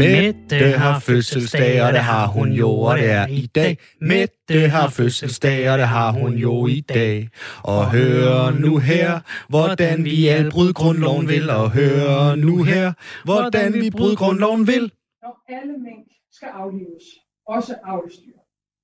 [0.00, 3.78] Mette har fødselsdag, og det har hun jo, og det er i dag.
[4.00, 7.28] Mette har fødselsdag, og det har hun jo i dag.
[7.62, 11.50] Og hør nu her, hvordan vi alt bryd grundloven vil.
[11.50, 12.92] Og hør nu her,
[13.24, 14.92] hvordan vi bryd grundloven vil.
[15.22, 17.04] Når alle mink skal aflives,
[17.46, 18.38] også avlstyr,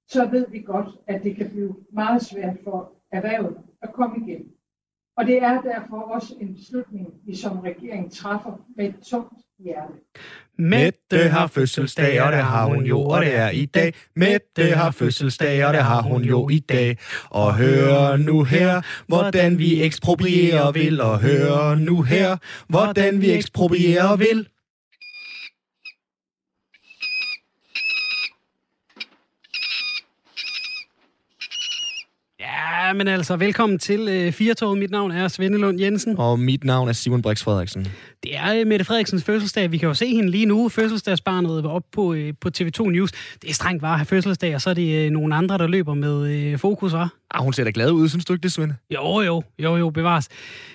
[0.08, 4.42] så ved vi godt, at det kan blive meget svært for erhvervet at komme igen.
[5.16, 9.82] Og det er derfor også en beslutning, vi som regering træffer med et tungt Ja.
[10.58, 13.94] Mette har fødselsdag, og det har hun jo, og det er i dag.
[14.16, 16.98] Mette har fødselsdag, og det har hun jo i dag.
[17.30, 21.00] Og hør nu her, hvordan vi eksproprierer vil.
[21.00, 22.36] Og hør nu her,
[22.68, 24.48] hvordan vi eksproprierer vil.
[32.86, 34.78] Ja, men altså, velkommen til øh, Firtoget.
[34.78, 36.18] Mit navn er Svende Lund Jensen.
[36.18, 37.86] Og mit navn er Simon Brix Frederiksen.
[38.22, 39.72] Det er øh, Mette Frederiksens fødselsdag.
[39.72, 40.68] Vi kan jo se hende lige nu.
[40.68, 43.12] Fødselsdagsbarnet var op på, øh, på TV2 News.
[43.42, 45.66] Det er strengt bare at have fødselsdag, og så er det øh, nogle andre, der
[45.66, 47.14] løber med øh, fokus, var.
[47.30, 48.74] Ah, hun ser da glad ud, synes du ikke det, Svende?
[48.94, 50.28] Jo, jo, jo, jo, bevares.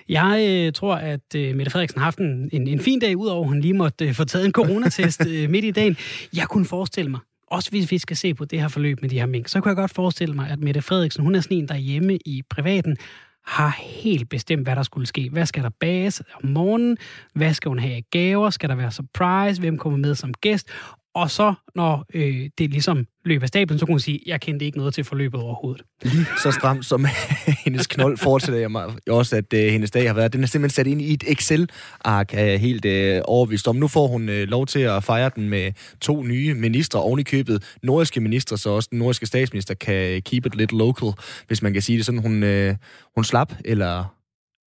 [0.09, 3.41] Jeg øh, tror, at øh, Mette Frederiksen har haft en, en, en fin dag, udover
[3.43, 5.97] at hun lige måtte øh, få taget en coronatest øh, midt i dagen.
[6.35, 7.19] Jeg kunne forestille mig,
[7.51, 9.69] også hvis vi skal se på det her forløb med de her mink, så kunne
[9.69, 12.97] jeg godt forestille mig, at Mette Frederiksen, hun er sådan en, der hjemme i privaten,
[13.45, 15.29] har helt bestemt, hvad der skulle ske.
[15.31, 16.97] Hvad skal der bages om morgenen?
[17.33, 18.49] Hvad skal hun have af gaver?
[18.49, 19.61] Skal der være surprise?
[19.61, 20.69] Hvem kommer med som gæst?
[21.15, 24.65] Og så, når øh, det ligesom løber af stablen, så kunne hun sige, jeg kendte
[24.65, 25.83] ikke noget til forløbet overhovedet.
[26.03, 27.05] Lige så stramt som
[27.65, 30.33] hendes knold fortæller jeg mig også, at øh, hendes dag har været.
[30.33, 33.75] Den er simpelthen sat ind i et Excel-ark, er jeg helt øh, overvist om.
[33.75, 37.23] Nu får hun øh, lov til at fejre den med to nye ministre, oven i
[37.23, 41.09] købet nordiske ministre, så også den nordiske statsminister kan øh, keep it little local,
[41.47, 42.21] hvis man kan sige det sådan.
[42.21, 42.75] Hun, øh,
[43.15, 44.05] hun slap, eller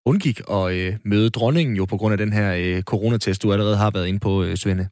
[0.06, 3.76] undgik at øh, møde dronningen jo på grund af den her øh, coronatest, du allerede
[3.76, 4.88] har været inde på, øh, Svende.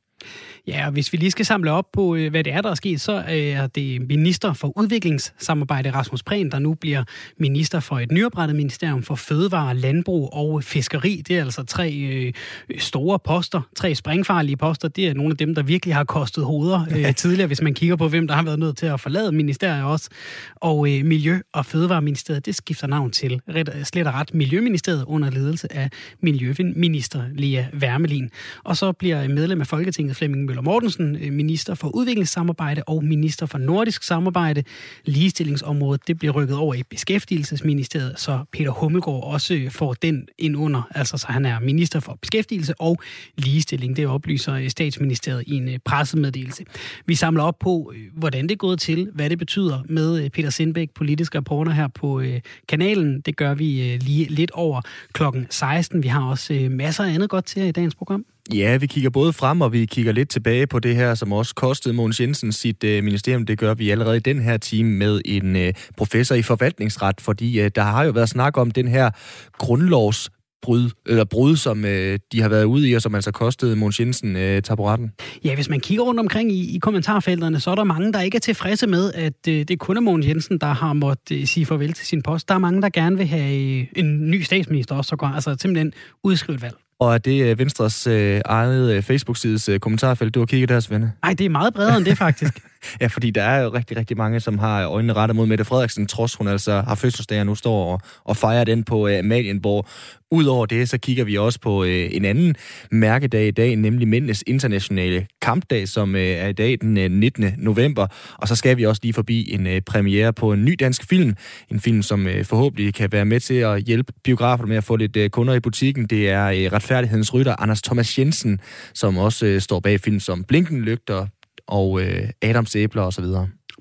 [0.67, 2.75] Ja, og hvis vi lige skal samle op på, øh, hvad det er, der er
[2.75, 7.05] sket, så er det minister for udviklingssamarbejde, Rasmus Prehn, der nu bliver
[7.39, 11.23] minister for et nyoprettet ministerium for fødevare, landbrug og fiskeri.
[11.29, 12.33] Det er altså tre øh,
[12.79, 14.89] store poster, tre springfarlige poster.
[14.89, 17.97] Det er nogle af dem, der virkelig har kostet hoveder øh, tidligere, hvis man kigger
[17.97, 20.11] på, hvem der har været nødt til at forlade ministeriet også.
[20.57, 25.31] Og øh, Miljø- og Fødevareministeriet, det skifter navn til ret, slet og ret Miljøministeriet under
[25.31, 25.91] ledelse af
[26.21, 28.31] Miljøminister Lea Wermelin.
[28.65, 33.47] Og så bliver medlem af Folketinget Flemming Møller Mortensen, øh, minister for udviklingssamarbejde og minister
[33.47, 34.63] for nordisk samarbejde.
[35.05, 40.57] Ligestillingsområdet det bliver rykket over i beskæftigelsesministeriet, så Peter Hummelgaard også øh, får den ind
[40.57, 40.83] under.
[40.95, 43.01] Altså så han er minister for beskæftigelse og
[43.37, 43.97] ligestilling.
[43.97, 46.65] Det oplyser øh, statsministeriet i en pressemeddelelse.
[47.07, 50.91] Vi samler op på, hvordan det er gået til, hvad det betyder med Peter Sindbæk,
[50.91, 52.23] politisk reporter her på
[52.69, 53.21] kanalen.
[53.21, 54.81] Det gør vi lige lidt over
[55.13, 56.03] klokken 16.
[56.03, 58.25] Vi har også masser af andet godt til i dagens program.
[58.55, 61.55] Ja, vi kigger både frem, og vi kigger lidt tilbage på det her, som også
[61.55, 63.47] kostede Mogens Jensen sit øh, ministerium.
[63.47, 67.61] Det gør vi allerede i den her time med en øh, professor i forvaltningsret, fordi
[67.61, 69.11] øh, der har jo været snak om den her
[69.59, 70.31] grundlovs
[70.63, 74.01] brud, eller brud, som øh, de har været ude i, og som altså kostede Mogens
[74.01, 75.13] Jensen øh, taburetten?
[75.45, 78.37] Ja, hvis man kigger rundt omkring i, i kommentarfelterne, så er der mange, der ikke
[78.37, 81.67] er tilfredse med, at øh, det kun er Mogens Jensen, der har måttet øh, sige
[81.67, 82.49] farvel til sin post.
[82.49, 85.57] Der er mange, der gerne vil have øh, en ny statsminister også, så går, altså
[85.61, 85.93] simpelthen
[86.25, 86.75] udskrive et valg.
[87.03, 90.81] Og er det øh, Venstres øh, eget øh, Facebook-sides øh, kommentarfelt, du har kigget der,
[90.81, 91.13] Svende?
[91.23, 92.55] Nej, det er meget bredere end det, faktisk.
[93.01, 96.07] ja, fordi der er jo rigtig, rigtig mange, som har øjnene rettet mod Mette Frederiksen,
[96.07, 99.87] trods hun altså har fødselsdag og nu står og, og fejrer den på øh, Amalienborg.
[100.31, 102.55] Udover det, så kigger vi også på øh, en anden
[102.91, 107.53] mærkedag i dag, nemlig Mændenes Internationale Kampdag, som øh, er i dag den øh, 19.
[107.59, 108.07] november.
[108.39, 111.35] Og så skal vi også lige forbi en øh, premiere på en ny dansk film.
[111.71, 114.97] En film, som øh, forhåbentlig kan være med til at hjælpe biograferne med at få
[114.97, 116.07] lidt øh, kunder i butikken.
[116.07, 118.61] Det er øh, Retfærdighedens Rytter, Anders Thomas Jensen,
[118.95, 121.27] som også øh, står bag film som Blinken Lygter
[121.67, 123.25] og øh, Adams Æbler osv.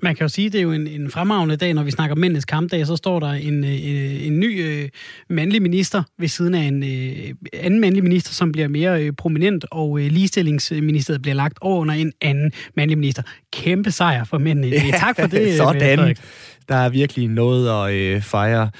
[0.02, 2.16] Man kan jo sige, at det er jo en, en fremragende dag, når vi snakker
[2.16, 3.96] mændenes kampdag, så står der en, en,
[4.32, 4.88] en ny øh,
[5.30, 9.64] mandlig minister ved siden af en øh, anden mandlig minister, som bliver mere øh, prominent,
[9.70, 13.22] og øh, ligestillingsministeriet bliver lagt over under en anden mandlig minister.
[13.52, 14.68] Kæmpe sejr for mændene.
[14.68, 15.56] Ja, tak for det.
[15.56, 16.16] Sådan.
[16.68, 18.70] Der er virkelig noget at øh, fejre.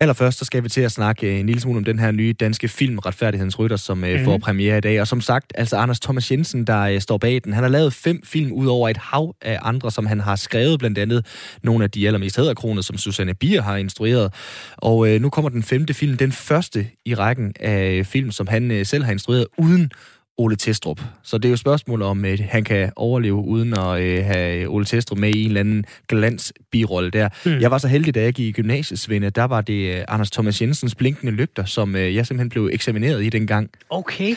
[0.00, 2.32] Allerførst så skal vi til at snakke øh, en lille smule om den her nye
[2.32, 4.24] danske film, Retfærdighedens Rytter, som mm-hmm.
[4.24, 5.00] får premiere i dag.
[5.00, 7.92] Og som sagt, altså Anders Thomas Jensen, der øh, står bag den, han har lavet
[7.92, 11.26] fem film ud over et hav af andre, som han har skrevet, blandt andet
[11.62, 14.32] nogle af de allermest hæderkroner, som Susanne Bier har instrueret.
[14.76, 18.70] Og øh, nu kommer den femte film, den første i rækken af film, som han
[18.70, 19.90] øh, selv har instrueret, uden
[20.38, 21.00] Ole Testrup.
[21.22, 24.84] Så det er jo spørgsmål om, at han kan overleve uden at øh, have Ole
[24.84, 27.28] Testrup med i en eller anden glans birolle der.
[27.46, 27.60] Mm.
[27.60, 30.30] Jeg var så heldig, da jeg gik i gymnasiet, Svende, der var det øh, Anders
[30.30, 33.70] Thomas Jensens Blinkende Lygter, som øh, jeg simpelthen blev eksamineret i dengang.
[33.90, 34.34] Okay.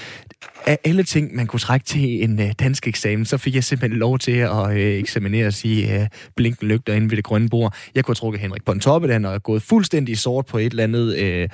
[0.65, 3.99] Af alle ting, man kunne trække til en øh, dansk eksamen, så fik jeg simpelthen
[3.99, 7.75] lov til at øh, eksaminere i øh, Blinkende Lygter inde ved det grønne bord.
[7.95, 10.69] Jeg kunne have trukket Henrik på en toppe, den og gået fuldstændig sort på et
[10.71, 11.49] eller andet øh,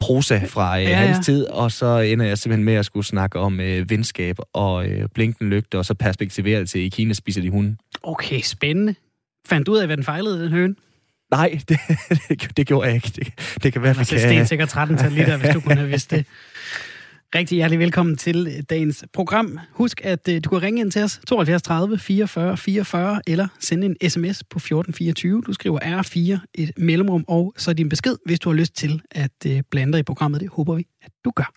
[0.00, 0.96] prosa fra øh, ja, ja.
[0.96, 4.88] hans tid, og så ender jeg simpelthen med at skulle snakke om øh, venskab og
[4.88, 7.76] øh, blinkende lygter, og så perspektivere det til, i Kina spiser de hunde.
[8.02, 8.94] Okay, spændende.
[9.48, 10.74] Fandt du ud af, hvad den fejlede, den høne?
[11.30, 11.78] Nej, det,
[12.28, 13.12] det, det gjorde jeg ikke.
[13.16, 13.32] Det,
[13.62, 14.28] det kan være, at vi kan...
[14.28, 16.26] Det er sikkert 13 liter, hvis du kunne have vidst det.
[17.34, 19.58] Rigtig hjertelig velkommen til dagens program.
[19.70, 23.86] Husk, at øh, du kan ringe ind til os 72 30 44 44 eller sende
[23.86, 25.42] en sms på 1424.
[25.46, 29.30] Du skriver R4 et mellemrum og så din besked, hvis du har lyst til at
[29.46, 30.40] øh, blande dig i programmet.
[30.40, 31.52] Det håber vi, at du gør.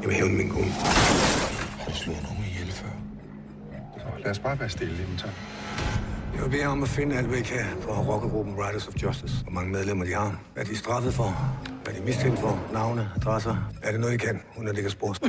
[0.00, 0.72] Jeg vil hævne min kone.
[1.80, 2.88] Har du slået nogen ihjel før?
[4.22, 5.26] lad os bare være stille, så.
[6.34, 9.42] Jeg vil bede om at finde alt, hvad I kan for rockergruppen Riders of Justice.
[9.42, 10.40] Hvor mange medlemmer de har.
[10.54, 11.56] Hvad de er straffet for.
[11.84, 12.68] Hvad de er mistænkt for.
[12.72, 13.56] Navne, adresser.
[13.82, 15.14] Er det noget, I kan, uden at ligge spor?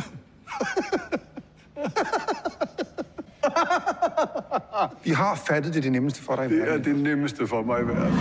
[5.03, 6.83] Vi har fattet det det nemmeste for dig i verden.
[6.83, 8.13] Det er det nemmeste for mig i verden.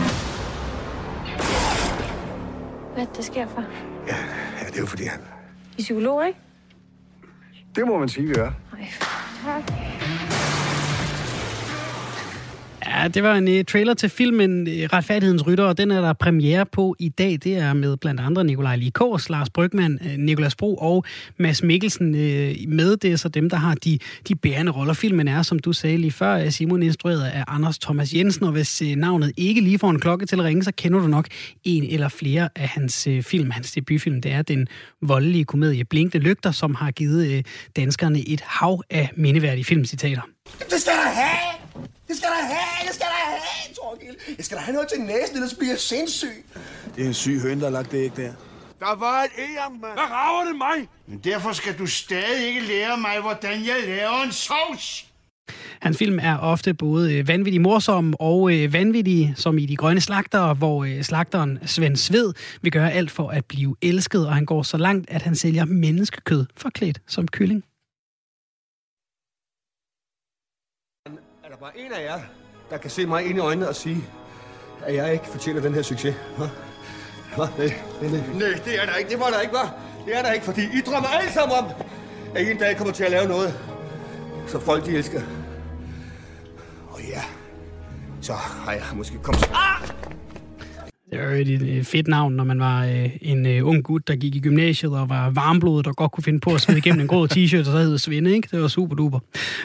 [2.95, 3.65] Hvad det sker for?
[4.07, 4.17] Ja,
[4.63, 5.21] ja det er jo fordi han...
[5.79, 6.39] I psykolog, ikke?
[7.77, 8.53] Det må man sige, vi er.
[8.73, 8.89] Nej,
[9.45, 9.73] tak.
[12.87, 16.13] Ja, det var en uh, trailer til filmen øh, Retfærdighedens Rytter, og den er der
[16.13, 17.39] premiere på i dag.
[17.45, 21.05] Det er med blandt andre Nikolaj Likås, Lars Brygman, øh, Nikolas Bro og
[21.37, 22.21] Mads Mikkelsen uh,
[22.69, 22.97] med.
[22.97, 23.99] Det er så dem, der har de,
[24.29, 24.95] de bærende roller.
[24.95, 28.83] Filmen er, som du sagde lige før, Simon instrueret af Anders Thomas Jensen, og hvis
[28.83, 31.27] uh, navnet ikke lige får en klokke til at ringe, så kender du nok
[31.65, 34.21] en eller flere af hans uh, film, hans debutfilm.
[34.21, 34.69] Det er den
[35.03, 37.41] voldelige komedie Blinkende Lygter, som har givet uh,
[37.77, 40.23] danskerne et hav af mindeværdige filmcitater.
[40.71, 41.52] Det skal der have!
[42.13, 42.89] Det skal der have!
[42.89, 44.37] Det skal der have, Torgild!
[44.37, 46.45] Jeg skal der have noget til næsen, ellers bliver jeg sindssyg.
[46.97, 48.33] Det er en syg høn, der har lagt det æg der.
[48.81, 49.81] Der var et æg, mand.
[49.81, 50.89] Hvad rager det mig?
[51.07, 55.07] Men derfor skal du stadig ikke lære mig, hvordan jeg laver en sovs.
[55.81, 60.01] Hans film er ofte både øh, vanvittig morsom og øh, vanvittig, som i De Grønne
[60.01, 62.33] Slagter, hvor øh, slagteren Svend Sved
[62.63, 65.65] vil gøre alt for at blive elsket, og han går så langt, at han sælger
[65.65, 67.65] menneskekød forklædt som kylling.
[71.63, 72.21] Bare en af jer,
[72.71, 74.05] der kan se mig ind i øjnene og sige,
[74.87, 76.15] at jeg ikke fortjener den her succes.
[76.37, 76.47] Hva?
[77.37, 77.47] Hva?
[77.59, 78.21] Nej, nej, nej.
[78.35, 79.11] nej, det er der ikke.
[79.11, 79.75] Det var der ikke, var.
[80.07, 81.65] Det er der ikke, fordi I drømmer alle sammen om,
[82.35, 83.61] at I en dag kommer til at lave noget,
[84.47, 85.23] så folk de elsker.
[86.91, 87.23] Og ja,
[88.23, 89.51] så har jeg måske kommet...
[89.55, 89.89] Ah!
[91.13, 91.31] Det var
[91.79, 94.93] et fedt navn, når man var øh, en øh, ung gut, der gik i gymnasiet
[95.01, 97.73] og var varmblodet og godt kunne finde på at svide igennem en grå t-shirt, og
[97.75, 98.49] så hed Svende, ikke?
[98.51, 99.21] Det var super duper.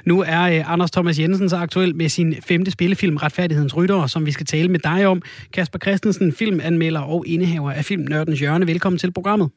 [0.05, 4.25] Nu er øh, Anders Thomas Jensen så aktuel med sin femte spillefilm, Retfærdighedens Rytter, som
[4.25, 5.21] vi skal tale med dig om.
[5.53, 8.67] Kasper Christensen, filmanmelder og indehaver af film Nørdens Hjørne.
[8.67, 9.51] Velkommen til programmet.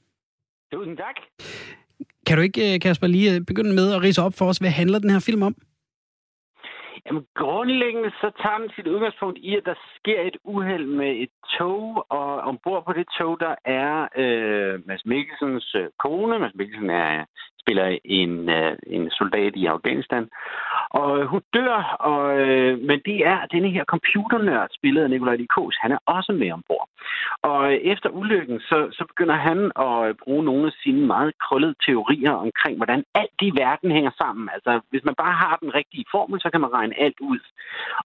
[0.73, 1.17] Tusind tak.
[2.27, 5.11] Kan du ikke, Kasper, lige begynde med at rise op for os, hvad handler den
[5.11, 5.55] her film om?
[7.07, 11.40] Jamen, grundlæggende så tager den sit udgangspunkt i, at der sker et uheld med et
[11.59, 16.39] tog, og ombord på det tog, der er øh, Mads Mikkelsens øh, kone.
[16.39, 17.25] Mads Mikkelsen er
[17.63, 20.25] spiller en, øh, en soldat i Afghanistan.
[20.91, 25.37] Og øh, hun dør, og, øh, men det er denne her computernørd, spillet af Nikolaj
[25.37, 26.89] Likos, han er også med ombord.
[27.43, 31.33] Og øh, efter ulykken, så, så begynder han at øh, bruge nogle af sine meget
[31.45, 34.49] krøllede teorier omkring, hvordan alt i verden hænger sammen.
[34.55, 37.41] Altså, hvis man bare har den rigtige formel, så kan man regne alt ud.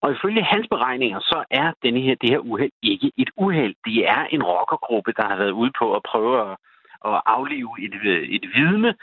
[0.01, 3.75] Og ifølge hans beregninger, så er denne her, det her uheld ikke et uheld.
[3.85, 6.57] Det er en rockergruppe, der har været ude på at prøve at,
[7.05, 7.93] at aflive et,
[8.35, 8.95] et vidne,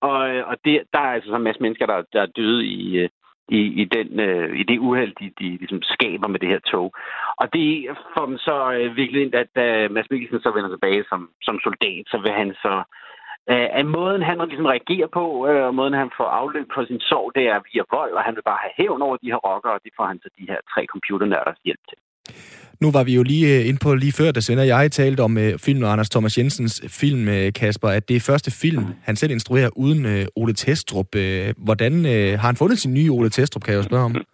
[0.00, 0.18] og,
[0.50, 3.08] og det, der er altså så en masse mennesker, der, der er døde i,
[3.48, 6.92] i, i, den, øh, i det uheld, de, de ligesom skaber med det her tog.
[7.36, 10.70] Og det får dem så øh, virkelig ind, at da øh, Mads Mikkelsen så vender
[10.70, 12.74] tilbage som, som soldat, så vil han så
[13.50, 17.00] øh, at måden, han ligesom reagerer på, øh, og måden, han får afløb på sin
[17.00, 19.72] sorg, det er via vold, og han vil bare have hævn over de her rockere,
[19.72, 21.98] og det får han så de her tre computernørders hjælp til.
[22.80, 25.20] Nu var vi jo lige øh, ind på lige før, da Svend og jeg talte
[25.20, 28.50] om øh, uh, filmen og Anders Thomas Jensens film, uh, Kasper, at det er første
[28.62, 31.10] film, han selv instruerer uden uh, Ole Testrup.
[31.16, 34.14] Uh, hvordan uh, har han fundet sin nye Ole Testrup, kan jeg jo spørge om?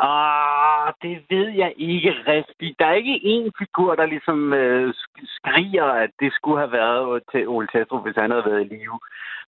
[0.00, 2.78] Ah, det ved jeg ikke rigtigt.
[2.78, 4.94] Der er ikke én figur, der ligesom øh,
[5.36, 8.98] skriger, at det skulle have været til Ole Testrup, hvis han havde været i live.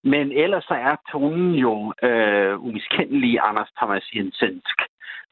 [0.05, 4.77] Men ellers så er tonen jo øh, umiskendelig Anders Thomas Jensensk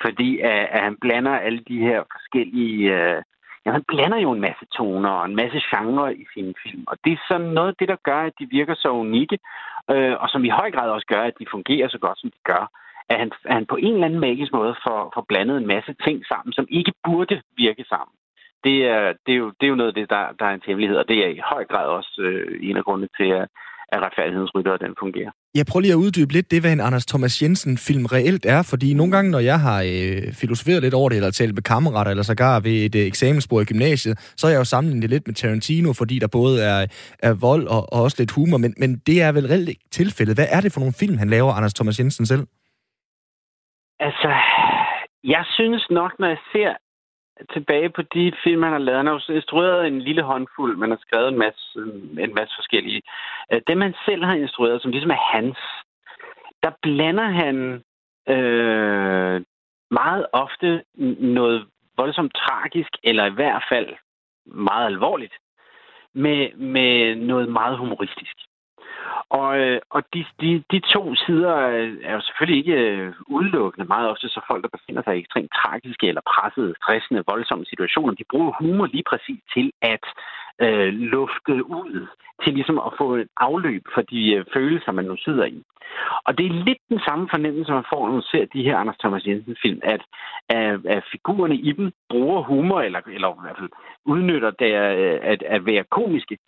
[0.02, 3.22] fordi at, at han blander alle de her forskellige øh,
[3.66, 6.84] ja, han blander jo en masse toner og en masse genre i sine film.
[6.86, 9.38] Og det er sådan noget af det, der gør, at de virker så unikke,
[9.90, 12.40] øh, og som i høj grad også gør, at de fungerer så godt, som de
[12.44, 12.64] gør.
[13.08, 15.94] At han, at han på en eller anden magisk måde får, får blandet en masse
[16.04, 18.14] ting sammen, som ikke burde virke sammen.
[18.64, 20.66] Det er, det er, jo, det er jo noget af det, der, der er en
[20.66, 23.48] hemmelighed, og det er i høj grad også øh, en af grundene til, at,
[23.94, 25.30] at retfærdighedsrytter, den fungerer.
[25.54, 28.94] Jeg prøver lige at uddybe lidt det, hvad en Anders Thomas Jensen-film reelt er, fordi
[28.94, 32.22] nogle gange, når jeg har øh, filosoferet lidt over det, eller talt med kammerater, eller
[32.22, 35.34] sågar ved et øh, eksamensbord i gymnasiet, så har jeg jo sammenlignet det lidt med
[35.34, 36.80] Tarantino, fordi der både er,
[37.28, 40.36] er vold og, og også lidt humor, men, men det er vel reelt ikke tilfældet.
[40.36, 42.44] Hvad er det for nogle film, han laver, Anders Thomas Jensen selv?
[44.00, 44.30] Altså,
[45.24, 46.70] jeg synes nok, når jeg ser
[47.52, 48.98] tilbage på de film, han har lavet.
[48.98, 51.78] Han har instrueret en lille håndfuld, men har skrevet en masse,
[52.18, 53.02] en masse forskellige.
[53.50, 55.58] Det, dem, han selv har instrueret, som ligesom er hans,
[56.62, 57.56] der blander han
[58.28, 59.42] øh,
[59.90, 60.82] meget ofte
[61.18, 63.88] noget voldsomt tragisk, eller i hvert fald
[64.46, 65.34] meget alvorligt,
[66.14, 68.36] med, med noget meget humoristisk.
[69.28, 71.54] Og, øh, og de, de, de to sider
[72.08, 73.88] er jo selvfølgelig ikke øh, udelukkende.
[73.88, 78.14] Meget ofte så folk, der befinder sig i ekstremt tragiske eller pressede, stressende, voldsomme situationer,
[78.14, 80.04] de bruger humor lige præcis til at
[80.64, 82.06] øh, lufte ud,
[82.42, 85.62] til ligesom at få et afløb for de øh, følelser, man nu sidder i.
[86.26, 88.96] Og det er lidt den samme fornemmelse, man får, når man ser de her Anders
[88.96, 90.02] Thomas Jensen-film, at,
[90.48, 93.70] at, at figurerne i dem bruger humor, eller, eller i hvert fald
[94.04, 94.96] udnytter det at,
[95.32, 96.38] at, at være komiske,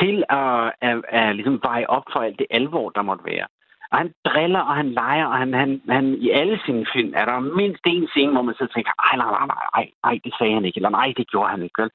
[0.00, 3.46] til at, at, at ligesom veje op for alt det alvor, der måtte være.
[3.90, 7.24] Og han driller, og han leger, og han, han, han, i alle sine film er
[7.24, 10.54] der mindst en scene, hvor man så tænker, ej, nej, nej, nej, nej, det sagde
[10.54, 11.90] han ikke, eller nej, det gjorde han ikke, vel?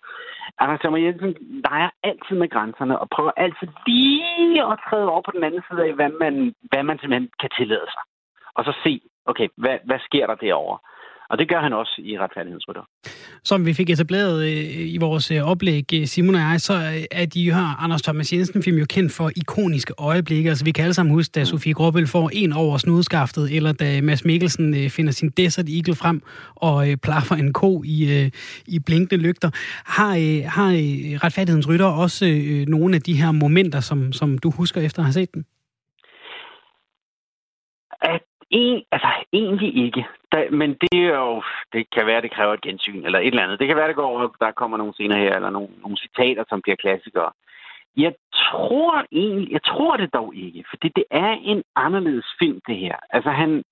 [0.60, 5.32] Anders Thomas Jensen leger altid med grænserne, og prøver altid lige at træde over på
[5.36, 8.04] den anden side af, hvad man, hvad man simpelthen kan tillade sig.
[8.54, 10.78] Og så se, okay, hvad, hvad sker der derovre?
[11.32, 12.82] Og det gør han også i retfærdighedsrytter.
[13.44, 16.74] Som vi fik etableret øh, i vores øh, oplæg, øh, Simon og jeg, så
[17.12, 20.50] er de her Anders Thomas Jensen-film jo kendt for ikoniske øjeblikke.
[20.50, 21.46] Altså vi kan alle sammen huske, da mm.
[21.46, 26.22] Sofie Gråbøl får en over snudskaftet, eller da Mads Mikkelsen finder sin Desert Eagle frem
[26.56, 28.32] og plaffer en ko i,
[28.68, 29.50] i blinkende lygter.
[29.86, 30.14] Har,
[30.50, 30.72] har
[31.24, 32.26] retfærdighedens rytter også
[32.68, 35.46] nogle af de her momenter, som, som du husker efter at have set den?
[38.02, 38.22] At
[38.52, 40.06] en, altså, egentlig ikke.
[40.32, 41.44] Da, men det er jo,
[41.74, 43.60] det kan være, det kræver et gensyn, eller et eller andet.
[43.60, 46.62] Det kan være, det går, der kommer nogle scener her, eller nogle, nogle citater, som
[46.62, 47.32] bliver klassikere.
[47.98, 52.78] Jeg tror egentlig, jeg tror det dog ikke, fordi det er en anderledes film, det
[52.78, 52.96] her.
[53.10, 53.64] Altså han,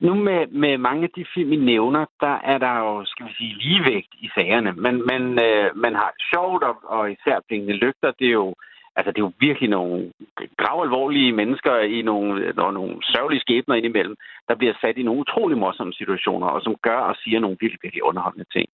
[0.00, 3.32] nu med, med mange af de film, I nævner, der er der jo, skal vi
[3.38, 4.72] sige, ligevægt i sagerne.
[4.72, 8.54] Men man, øh, man har sjovt, og, og især Blinkende Lygter, det er jo,
[8.96, 10.12] altså det er jo virkelig nogle
[10.56, 14.16] gravalvorlige mennesker i nogle, og nogle sørgelige skæbner indimellem,
[14.48, 17.80] der bliver sat i nogle utrolig morsomme situationer, og som gør og siger nogle virkelig,
[17.82, 18.68] virkelig underholdende ting.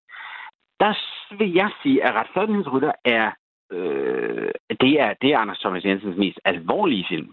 [0.80, 0.94] Der
[1.38, 3.30] vil jeg sige, at Retfærdighedsrytter er,
[3.72, 7.32] øh, det er, det er Anders Thomas Jensens mest alvorlige film.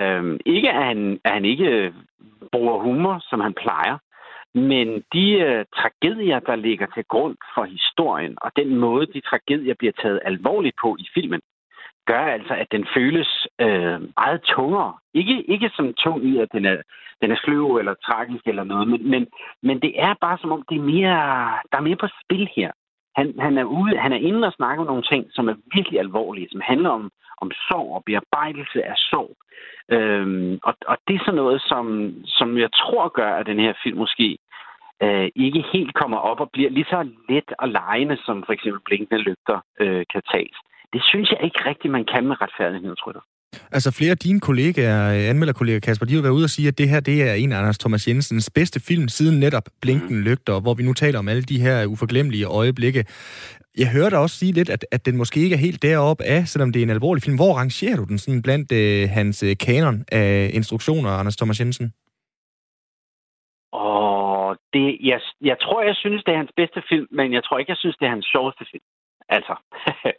[0.00, 1.94] Øh, ikke at han, at han ikke
[2.52, 3.98] bruger humor, som han plejer,
[4.54, 9.74] men de øh, tragedier, der ligger til grund for historien, og den måde, de tragedier
[9.74, 11.40] bliver taget alvorligt på i filmen,
[12.06, 14.92] gør altså, at den føles øh, meget tungere.
[15.14, 16.76] Ikke, ikke som tung i, at den er,
[17.22, 19.26] den er sløv eller tragisk eller noget, men, men,
[19.62, 21.18] men det er bare som om, det er mere,
[21.70, 22.70] der er mere på spil her.
[23.16, 25.98] Han, han, er ude, han er inde og snakker om nogle ting, som er virkelig
[25.98, 29.36] alvorlige, som handler om, om sorg og bearbejdelse af sorg.
[29.88, 33.72] Øhm, og, og det er sådan noget, som, som jeg tror gør, at den her
[33.82, 34.38] film måske
[35.02, 38.80] øh, ikke helt kommer op og bliver lige så let og lejende, som for eksempel
[38.84, 40.56] Blinkende Lygter øh, kan tages.
[40.92, 43.20] Det synes jeg ikke rigtigt, man kan med retfærdighedsrytter.
[43.72, 46.88] Altså flere af dine kollegaer, anmelderkollegaer Kasper, de har været ude og sige, at det
[46.88, 50.22] her det er en af Anders Thomas Jensens bedste film siden netop Blinken mm.
[50.22, 53.04] Lygter, hvor vi nu taler om alle de her uforglemmelige øjeblikke.
[53.78, 56.72] Jeg hørte også sige lidt, at, at den måske ikke er helt deroppe af, selvom
[56.72, 57.36] det er en alvorlig film.
[57.36, 61.92] Hvor rangerer du den sådan blandt øh, hans øh, kanon af instruktioner, Anders Thomas Jensen?
[63.72, 67.58] Og det, jeg, jeg tror, jeg synes, det er hans bedste film, men jeg tror
[67.58, 68.84] ikke, jeg synes, det er hans sjoveste film.
[69.36, 69.54] Altså.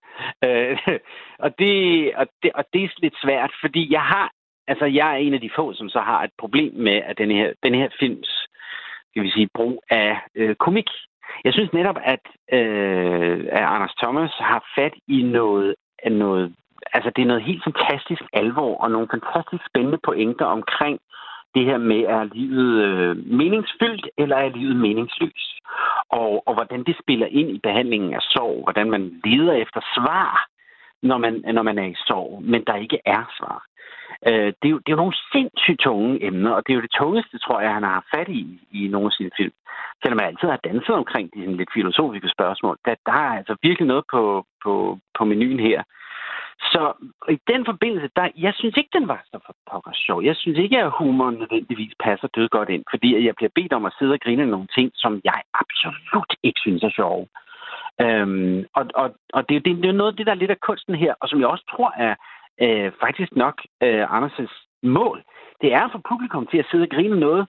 [0.44, 0.78] Øh,
[1.40, 1.76] og, det,
[2.16, 4.32] og, det, og det er lidt svært, fordi jeg har,
[4.68, 7.32] altså jeg er en af de få, som så har et problem med, at den
[7.32, 8.48] her, den her films,
[9.10, 10.90] skal vi sige, brug af øh, komik.
[11.44, 16.56] Jeg synes netop, at, øh, at Anders Thomas har fat i noget, noget,
[16.94, 21.00] altså det er noget helt fantastisk alvor, og nogle fantastisk spændende pointer omkring
[21.56, 25.54] det her med, er livet øh, meningsfyldt, eller er livet meningsløst?
[26.10, 30.48] Og, og hvordan det spiller ind i behandlingen af sorg, hvordan man leder efter svar,
[31.02, 33.66] når man, når man er i sorg, men der ikke er svar.
[34.28, 36.82] Øh, det, er jo, det er jo nogle sindssygt tunge emner, og det er jo
[36.88, 39.54] det tungeste, tror jeg, han har fat i i nogle af sine film.
[40.02, 43.56] selvom jeg altid har danset omkring de sådan lidt filosofiske spørgsmål, der, der er altså
[43.62, 45.84] virkelig noget på, på, på menuen her.
[46.60, 46.94] Så
[47.30, 50.24] i den forbindelse, der, jeg synes ikke, den var så for pokker sjov.
[50.24, 53.86] Jeg synes ikke, at humoren nødvendigvis passer død godt ind, fordi jeg bliver bedt om
[53.86, 57.28] at sidde og grine nogle ting, som jeg absolut ikke synes er sjove.
[58.02, 60.60] Øhm, og og, og det, det, det er noget af det, der er lidt af
[60.60, 62.16] kunsten her, og som jeg også tror er
[62.62, 65.24] øh, faktisk nok øh, Anders' mål.
[65.62, 67.48] Det er at få publikum til at sidde og grine noget,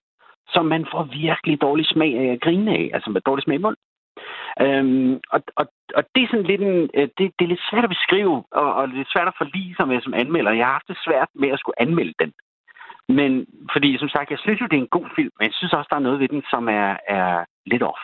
[0.49, 3.65] som man får virkelig dårlig smag af at grine af, altså med dårlig smag i
[3.65, 3.77] mund.
[4.63, 5.65] Øhm, og, og,
[5.97, 8.67] og det er sådan lidt en, øh, det, det er lidt svært at beskrive, og,
[8.79, 10.51] og lidt svært at forlige sig med som anmelder.
[10.51, 12.31] Jeg har haft det svært med at skulle anmelde den.
[13.17, 13.31] Men
[13.73, 15.87] fordi, som sagt, jeg synes jo, det er en god film, men jeg synes også,
[15.91, 18.03] der er noget ved den, som er, er lidt off.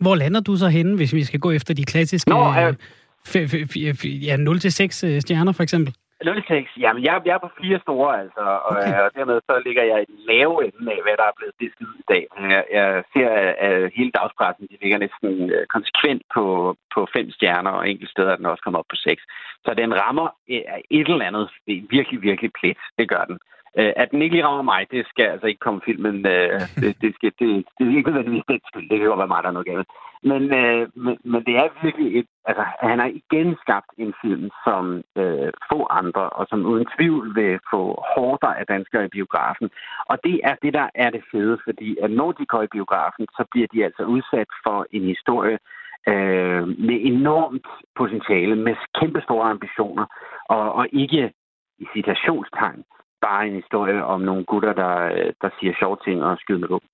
[0.00, 2.74] Hvor lander du så henne, hvis vi skal gå efter de klassiske Nå, øh,
[3.30, 5.94] f- f- f- ja, 0-6 stjerner, for eksempel?
[6.24, 9.00] 06, jamen jeg, jeg er på fire store, altså, og, okay.
[9.02, 11.88] og dermed så ligger jeg i den lave ende af, hvad der er blevet disket
[12.02, 12.24] i dag.
[12.54, 13.28] Jeg, jeg ser,
[13.68, 16.44] at hele dagspressen, de ligger næsten øh, konsekvent på,
[16.94, 19.22] på fem stjerner, og enkelte steder er den også kommet op på seks.
[19.64, 20.62] Så den rammer øh,
[20.98, 21.46] et eller andet
[21.96, 22.78] virkelig, virkelig plet.
[22.98, 23.38] Det gør den.
[23.80, 26.16] Uh, at den ikke lige rammer mig, det skal altså ikke komme filmen.
[26.26, 28.88] Uh, det, det, skal, det, det er ikke nødvendigvis den skyld.
[28.90, 29.88] Det kan jo være mig, der er noget galt.
[30.30, 32.26] Men, uh, men, men det er virkelig et...
[32.44, 34.84] Altså, han har igen skabt en film, som
[35.22, 37.82] uh, få andre, og som uden tvivl vil få
[38.14, 39.70] hårdere af danskere i biografen.
[40.10, 43.26] Og det er det, der er det fede, fordi at når de går i biografen,
[43.36, 45.58] så bliver de altså udsat for en historie,
[46.10, 47.66] uh, med enormt
[47.96, 50.06] potentiale, med kæmpe store ambitioner,
[50.48, 51.32] og, og ikke
[51.78, 52.84] i citationstegn
[53.26, 54.94] bare en historie om nogle gutter, der,
[55.42, 56.88] der siger sjove ting og skyder med våben.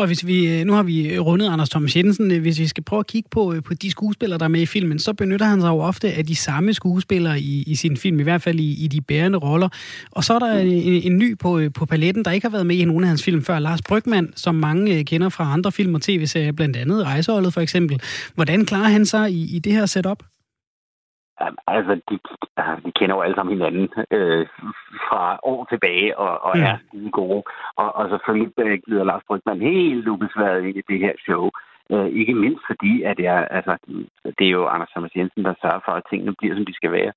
[0.00, 2.40] Og hvis vi, nu har vi rundet Anders Thomas Jensen.
[2.40, 4.98] Hvis vi skal prøve at kigge på, på de skuespillere, der er med i filmen,
[4.98, 8.22] så benytter han sig jo ofte af de samme skuespillere i, i sin film, i
[8.22, 9.68] hvert fald i, i de bærende roller.
[10.10, 12.76] Og så er der en, en ny på, på paletten, der ikke har været med
[12.76, 16.02] i nogen af hans film før, Lars Brygman, som mange kender fra andre film og
[16.02, 18.02] tv-serier, blandt andet Rejseholdet for eksempel.
[18.34, 20.22] Hvordan klarer han sig i, i det her setup?
[21.66, 22.18] Altså, de,
[22.84, 24.46] de kender jo alle sammen hinanden øh,
[25.08, 26.62] fra år tilbage, og, og mm.
[26.62, 27.42] er skide gode.
[27.76, 31.50] Og, og selvfølgelig øh, glider Lars Brygman helt ubesværet ind i det her show.
[31.92, 33.72] Øh, ikke mindst fordi, at jeg, altså,
[34.38, 36.92] det er jo Anders Thomas Jensen, der sørger for, at tingene bliver, som de skal
[36.92, 37.12] være.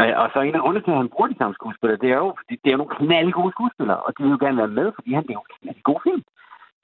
[0.00, 2.20] Øh, og så en af grundene til, at han bruger de samme skuespillere, det er
[2.24, 4.76] jo, fordi det er jo nogle knalde gode skuespillere, og de vil jo gerne være
[4.78, 6.22] med, fordi han er jo en god film.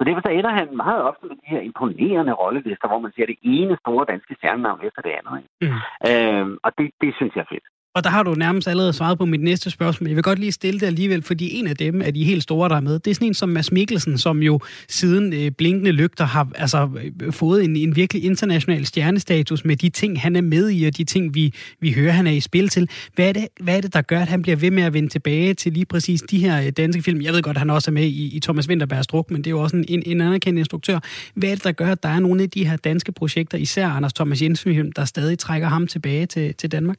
[0.02, 3.26] Så derfor så ender han meget ofte med de her imponerende rollelister, hvor man ser
[3.26, 5.34] det ene store danske stjernenavn efter det andet.
[5.40, 5.50] Ikke?
[5.64, 5.80] Mm.
[6.10, 7.66] Øhm, og det, det synes jeg er fedt.
[7.94, 10.08] Og der har du nærmest allerede svaret på mit næste spørgsmål.
[10.08, 12.68] Jeg vil godt lige stille det alligevel, fordi en af dem, af de helt store,
[12.68, 15.92] der er med, det er sådan en som Mads Mikkelsen, som jo siden øh, Blinkende
[15.92, 16.88] Lygter har altså,
[17.22, 20.96] øh, fået en, en virkelig international stjernestatus med de ting, han er med i, og
[20.96, 22.90] de ting, vi, vi hører, han er i spil til.
[23.14, 25.08] Hvad er, det, hvad er det, der gør, at han bliver ved med at vende
[25.08, 27.22] tilbage til lige præcis de her øh, danske film?
[27.22, 29.46] Jeg ved godt, at han også er med i, i Thomas Winterbergs druk, men det
[29.46, 30.98] er jo også en, en, en anerkendt instruktør.
[31.34, 33.88] Hvad er det, der gør, at der er nogle af de her danske projekter, især
[33.88, 36.96] Anders Thomas Jensen, der stadig trækker ham tilbage til, til Danmark?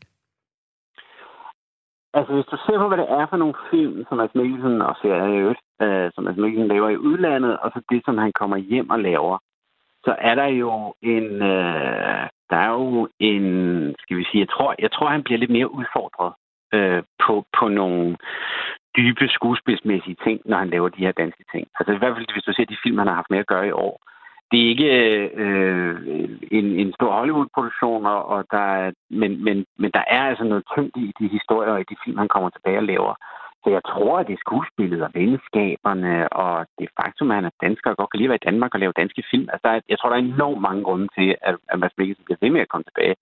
[2.14, 4.96] Altså, hvis du ser på, hvad det er for nogle film, som Mads Mikkelsen og
[5.02, 8.90] serier øh, som Mads Mikkelsen laver i udlandet, og så det, som han kommer hjem
[8.90, 9.38] og laver,
[10.06, 13.46] så er der jo en, øh, der er jo en,
[14.00, 16.34] skal vi sige, jeg tror, jeg tror han bliver lidt mere udfordret
[16.74, 18.18] øh, på, på nogle
[18.98, 21.68] dybe skuespilsmæssige ting, når han laver de her danske ting.
[21.80, 23.68] Altså i hvert fald, hvis du ser de film, han har haft med at gøre
[23.68, 23.96] i år,
[24.54, 24.94] det er ikke
[25.44, 25.96] øh,
[26.52, 31.00] en, en stor Hollywood-produktion, og der er, men, men, men der er altså noget tyngde
[31.02, 33.16] i de historier og i de film, han kommer tilbage og laver.
[33.64, 37.60] Så jeg tror, at det er skuespillet og venskaberne og det faktum, at han er
[37.62, 39.48] dansker og godt kan lide at være i Danmark og lave danske film.
[39.52, 42.26] Altså, der er, jeg tror, der er enormt mange grunde til, at, at Mads Mikkelsen
[42.26, 43.16] bliver ved med at komme tilbage,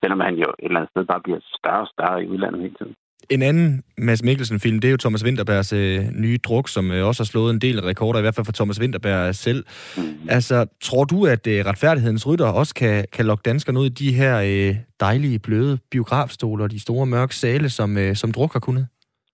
[0.00, 2.74] selvom han jo et eller andet sted bare bliver større og større i udlandet hele
[2.80, 2.94] tiden.
[3.30, 7.22] En anden Mads Mikkelsen-film, det er jo Thomas Winterbergs øh, nye druk, som øh, også
[7.22, 9.64] har slået en del rekorder, i hvert fald for Thomas Winterberg selv.
[9.96, 10.28] Mm.
[10.28, 14.12] Altså, tror du, at øh, retfærdighedens rytter også kan, kan lokke danskerne ud i de
[14.12, 18.60] her øh, dejlige, bløde biografstoler og de store mørke sale, som, øh, som druk har
[18.60, 18.86] kunnet?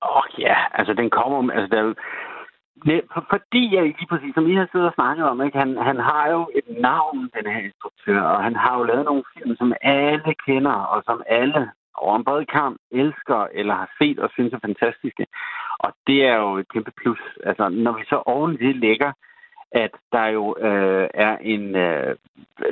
[0.02, 1.52] Åh oh, ja, altså den kommer...
[1.52, 1.82] Altså, der,
[2.86, 5.58] det, for, fordi jeg lige præcis, som I har siddet og snakket om, ikke?
[5.58, 9.24] Han, han har jo et navn, den her instruktør, og han har jo lavet nogle
[9.34, 11.62] film, som alle kender, og som alle
[11.94, 15.26] over en bred kamp elsker eller har set og synes er fantastiske.
[15.78, 17.20] Og det er jo et kæmpe plus.
[17.44, 19.12] Altså, når vi så oven det lægger,
[19.72, 22.16] at der jo øh, er en øh,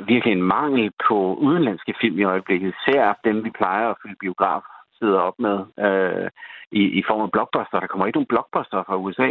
[0.07, 4.61] virkelig en mangel på udenlandske film i øjeblikket, især dem, vi plejer at fylde biograf
[5.01, 6.29] sidder op med øh,
[6.71, 7.79] i, i form af blockbuster.
[7.79, 9.29] Der kommer ikke nogen blockbuster fra USA.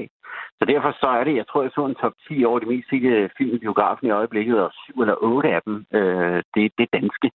[0.59, 2.89] Så derfor så er det, jeg tror, jeg så en top 10 over de mest
[2.91, 6.85] sete film i biografen i øjeblikket, og syv eller otte af dem, øh, det, det
[6.87, 7.29] er danske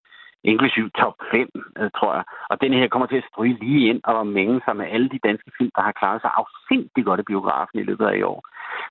[0.52, 2.24] inklusiv top 5, øh, tror jeg.
[2.52, 5.26] Og den her kommer til at stryge lige ind og mænge sig med alle de
[5.28, 8.40] danske film, der har klaret sig afsindigt godt i biografen i løbet af i år.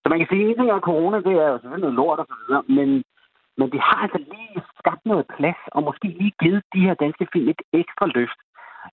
[0.03, 2.19] Så man kan sige, at en ting er corona, det er jo selvfølgelig noget lort
[2.23, 2.89] og så videre, men,
[3.59, 7.27] men det har altså lige skabt noget plads, og måske lige givet de her danske
[7.33, 8.41] film et ekstra løft.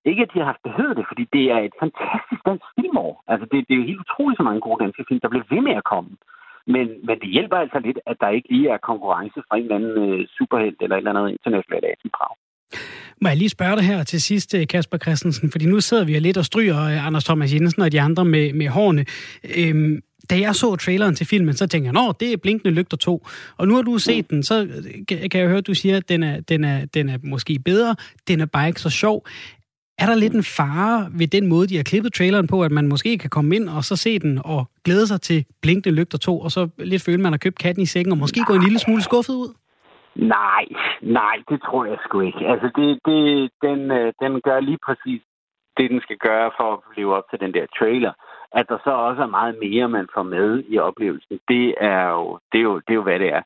[0.04, 3.12] Ikke, at de har haft behøvet det, fordi det er et fantastisk dansk filmår.
[3.32, 5.60] Altså, det, det er jo helt utroligt så mange gode danske film, der bliver ved
[5.68, 6.10] med at komme.
[6.66, 9.76] Men, men det hjælper altså lidt, at der ikke lige er konkurrence fra en eller
[9.76, 12.36] anden øh, superhelt eller et eller andet internationalt Asienprav.
[13.20, 16.18] Må jeg lige spørge dig her til sidst, øh, Kasper Christensen, fordi nu sidder vi
[16.18, 19.04] lidt og stryger øh, Anders Thomas Jensen og de andre med, med hårene.
[19.56, 22.96] Øhm, da jeg så traileren til filmen, så tænkte jeg, nå, det er Blinkende Lygter
[22.96, 23.26] 2.
[23.56, 26.08] Og nu har du set den, så øh, kan jeg høre, at du siger, at
[26.08, 27.96] den er, den, er, den er måske bedre,
[28.28, 29.26] den er bare ikke så sjov.
[29.98, 32.88] Er der lidt en fare ved den måde, de har klippet traileren på, at man
[32.88, 36.40] måske kan komme ind og så se den og glæde sig til Blinkende Lygter 2,
[36.40, 38.62] og så lidt føle, at man har købt katten i sækken, og måske gå en
[38.62, 39.54] lille smule skuffet ud?
[40.14, 40.66] Nej,
[41.02, 42.46] nej, det tror jeg sgu ikke.
[42.46, 45.22] Altså, det, det, den, øh, den gør lige præcis
[45.76, 48.12] det, den skal gøre for at leve op til den der trailer.
[48.52, 52.38] At der så også er meget mere, man får med i oplevelsen, det er jo,
[52.52, 53.42] det er jo, det er jo hvad det er.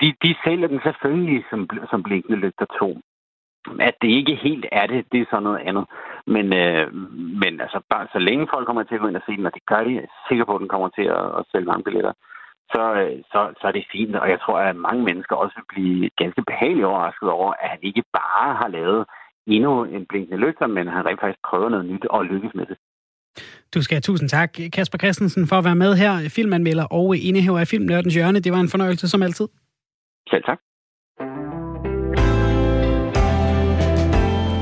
[0.00, 2.98] De, de sælger den selvfølgelig som, som blinkende lygter 2.
[3.80, 5.84] At det ikke helt er det, det er så noget andet.
[6.26, 6.94] Men, øh,
[7.42, 9.54] men altså, bare så længe folk kommer til at gå ind og se den, og
[9.54, 11.84] det gør de, jeg er sikker på, at den kommer til at, at sælge mange
[11.84, 12.31] billetter, øh,
[13.32, 14.16] så, så er det fint.
[14.16, 17.78] Og jeg tror, at mange mennesker også vil blive ganske behageligt overrasket over, at han
[17.82, 19.02] ikke bare har lavet
[19.46, 22.76] endnu en blinkende lygter, men han rent faktisk prøver noget nyt og lykkes med det.
[23.74, 26.12] Du skal have tusind tak, Kasper Christensen, for at være med her.
[26.36, 28.40] Filmanmelder og indehaver af Filmnørdens Hjørne.
[28.40, 29.48] Det var en fornøjelse som altid.
[30.30, 30.58] Selv tak.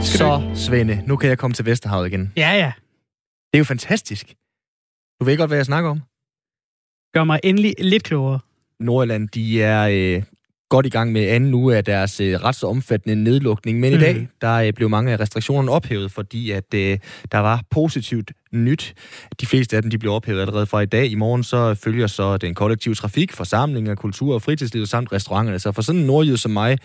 [0.02, 2.32] Så, Svende, nu kan jeg komme til Vesterhavet igen.
[2.36, 2.72] Ja, ja.
[3.52, 4.26] Det er jo fantastisk.
[5.20, 6.00] Du ved godt, hvad jeg snakker om?
[7.12, 8.38] Gør mig endelig lidt klogere.
[8.80, 10.22] Nordjylland, de er øh,
[10.68, 13.80] godt i gang med anden uge af deres øh, ret så omfattende nedlukning.
[13.80, 13.98] Men mm.
[13.98, 16.98] i dag, der øh, blev mange af restriktionerne ophævet, fordi at øh,
[17.32, 18.94] der var positivt nyt.
[19.40, 21.06] De fleste af dem de blev ophævet allerede fra i dag.
[21.06, 25.58] I morgen så følger så den kollektive trafik, forsamlinger, kultur- og fritidslivet samt restauranterne.
[25.58, 26.78] Så for sådan en nordjyd som mig,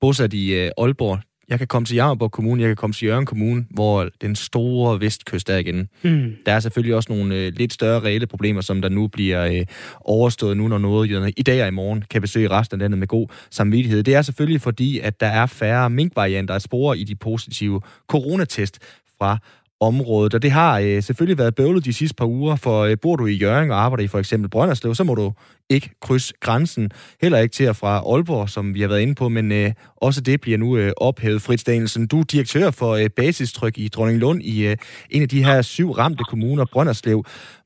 [0.00, 1.18] bosat i øh, Aalborg,
[1.48, 5.00] jeg kan komme til Jammerborg Kommune, jeg kan komme til Jørgen Kommune, hvor den store
[5.00, 5.88] vestkyst er igen.
[6.02, 6.36] Mm.
[6.46, 9.66] Der er selvfølgelig også nogle øh, lidt større reelle problemer, som der nu bliver øh,
[10.00, 13.06] overstået nu, når nordjyderne i dag og i morgen kan besøge resten af landet med
[13.06, 14.02] god samvittighed.
[14.02, 18.78] Det er selvfølgelig fordi, at der er færre minkvarianter at spore i de positive coronatest
[19.18, 19.38] fra
[19.88, 20.34] området.
[20.34, 23.26] Og det har øh, selvfølgelig været bøvlet de sidste par uger, for øh, bor du
[23.26, 25.32] i Jørgen og arbejder i for eksempel Brønderslev, så må du
[25.74, 26.90] ikke krydse grænsen.
[27.22, 29.68] Heller ikke til og fra Aalborg, som vi har været inde på, men øh,
[30.06, 31.42] også det bliver nu øh, ophævet.
[31.46, 34.76] Fritz Danielsen, du er direktør for øh, basistryk i Dronninglund i øh,
[35.10, 37.18] en af de her syv ramte kommuner, Brønderslev.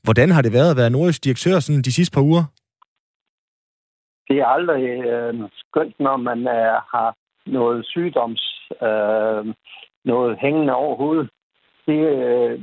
[0.06, 2.44] Hvordan har det været at være nordisk direktør sådan de sidste par uger?
[4.28, 7.08] Det er aldrig øh, skønt, når man øh, har
[7.46, 8.42] noget sygdoms,
[8.88, 9.54] øh,
[10.04, 11.28] noget hængende over hovedet
[11.86, 12.60] det, øh,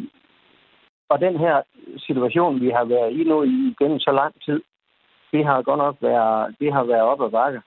[1.10, 1.62] og den her
[1.98, 4.62] situation, vi har været i nu i gennem så lang tid,
[5.32, 7.62] det har godt nok været, det har været op ad bakke.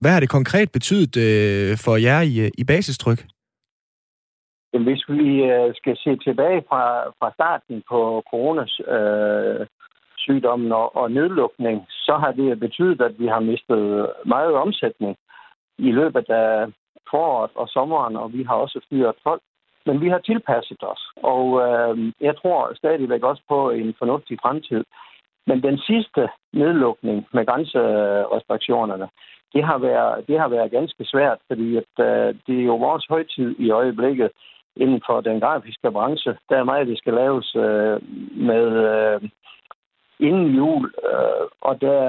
[0.00, 3.20] Hvad har det konkret betydet øh, for jer i, i basistryk?
[4.86, 6.82] Hvis vi øh, skal se tilbage fra,
[7.18, 9.66] fra starten på coronas øh,
[10.16, 15.16] sygdommen og, og nedlukning, så har det betydet, at vi har mistet meget omsætning
[15.78, 16.66] i løbet af
[17.10, 19.42] foråret og sommeren, og vi har også fyret folk.
[19.86, 24.84] Men vi har tilpasset os, og øh, jeg tror stadigvæk også på en fornuftig fremtid.
[25.46, 29.08] Men den sidste nedlukning med grænserestriktionerne,
[29.54, 33.06] det har været, det har været ganske svært, fordi at, øh, det er jo vores
[33.08, 34.30] højtid i øjeblikket
[34.76, 36.36] inden for den grafiske branche.
[36.48, 38.00] Der er meget, det skal laves øh,
[38.50, 39.20] med øh,
[40.20, 42.02] inden jul, øh, og der,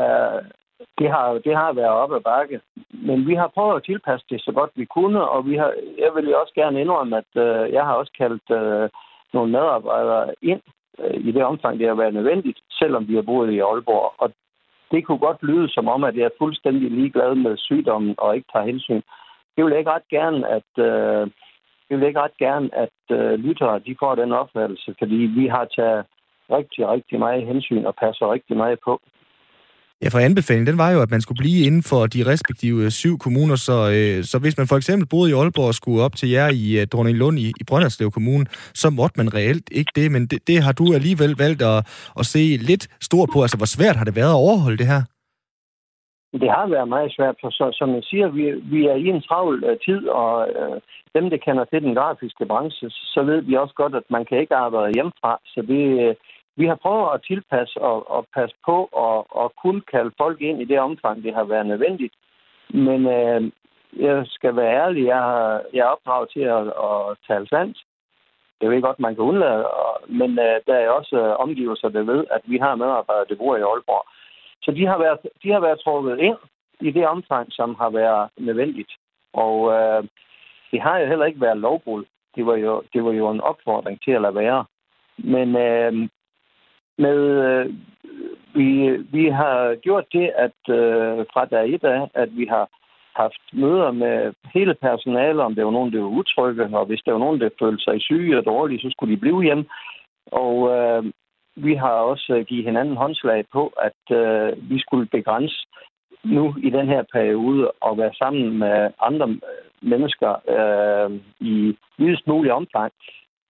[0.97, 2.61] det har, det har været op ad bakke.
[2.91, 6.11] Men vi har prøvet at tilpasse det så godt vi kunne, og vi har, jeg
[6.15, 8.89] vil jo også gerne indrømme, at øh, jeg har også kaldt øh,
[9.33, 10.61] nogle medarbejdere ind
[10.99, 14.13] øh, i det omfang, det har været nødvendigt, selvom vi har boet i Aalborg.
[14.17, 14.31] Og
[14.91, 18.47] det kunne godt lyde som om, at jeg er fuldstændig ligeglad med sygdommen og ikke
[18.53, 19.01] tager hensyn.
[19.55, 21.27] Det vil jeg ikke ret gerne, at, øh,
[21.89, 25.65] det vil ikke ret gerne, at øh, lyttere de får den opfattelse, fordi vi har
[25.65, 26.05] taget
[26.51, 29.01] rigtig, rigtig meget hensyn og passer rigtig meget på.
[30.03, 32.91] Ja, for anbefalingen, den var jo, at man skulle blive inden for de respektive øh,
[33.01, 36.15] syv kommuner, så, øh, så hvis man for eksempel boede i Aalborg og skulle op
[36.15, 38.45] til jer i øh, uh, Dronninglund i, i Brønderslev Kommune,
[38.81, 41.77] så måtte man reelt ikke det, men det, det har du alligevel valgt at,
[42.19, 43.41] at se lidt stort på.
[43.41, 45.01] Altså, hvor svært har det været at overholde det her?
[46.43, 49.21] Det har været meget svært, for så, som jeg siger, vi, vi er i en
[49.21, 50.77] travl øh, tid, og øh,
[51.17, 54.37] dem, der kender til den grafiske branche, så ved vi også godt, at man kan
[54.39, 56.15] ikke arbejde hjemmefra, så det, Øh,
[56.57, 60.61] vi har prøvet at tilpasse og, og passe på og, og kun kalde folk ind
[60.61, 62.13] i det omfang, det har været nødvendigt.
[62.69, 63.51] Men øh,
[63.95, 67.77] jeg skal være ærlig, jeg, har, jeg er opdraget til at, at tale sandt.
[68.61, 72.03] Det ved godt, man kan undlade, og, men øh, der er også øh, omgivelser, der
[72.03, 74.05] ved, at vi har medarbejdere, der bor i Aalborg.
[74.61, 76.37] Så de har været, de har været trukket ind
[76.79, 78.91] i det omfang, som har været nødvendigt.
[79.33, 80.03] Og øh,
[80.71, 82.03] det har jo heller ikke været lovbrud.
[82.35, 84.65] Det var jo, det var jo en opfordring til at lade være.
[85.17, 86.09] Men øh,
[86.97, 87.73] med, øh,
[88.55, 92.69] vi, vi har gjort det, at øh, fra dag et af, at vi har
[93.15, 97.11] haft møder med hele personalet, om der var nogen, der var utrygge, og hvis der
[97.11, 99.65] var nogen, der følte sig syge og dårlige, så skulle de blive hjemme.
[100.31, 101.03] Og øh,
[101.55, 105.67] vi har også øh, givet hinanden håndslag på, at øh, vi skulle begrænse
[106.23, 109.37] nu i den her periode at være sammen med andre
[109.81, 112.93] mennesker øh, i videst mulig omfang,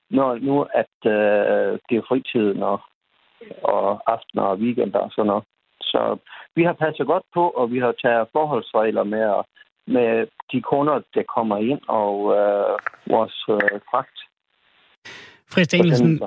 [0.10, 2.82] når nu at øh, det er fritiden og,
[3.64, 5.44] og aftener og weekender og sådan noget.
[5.82, 6.18] Så
[6.56, 9.26] vi har passet godt på, og vi har taget forholdsregler med,
[9.88, 12.78] med de kunder, der kommer ind, og øh,
[13.14, 14.18] vores øh, fragt.
[15.52, 16.22] Frist Danielsen,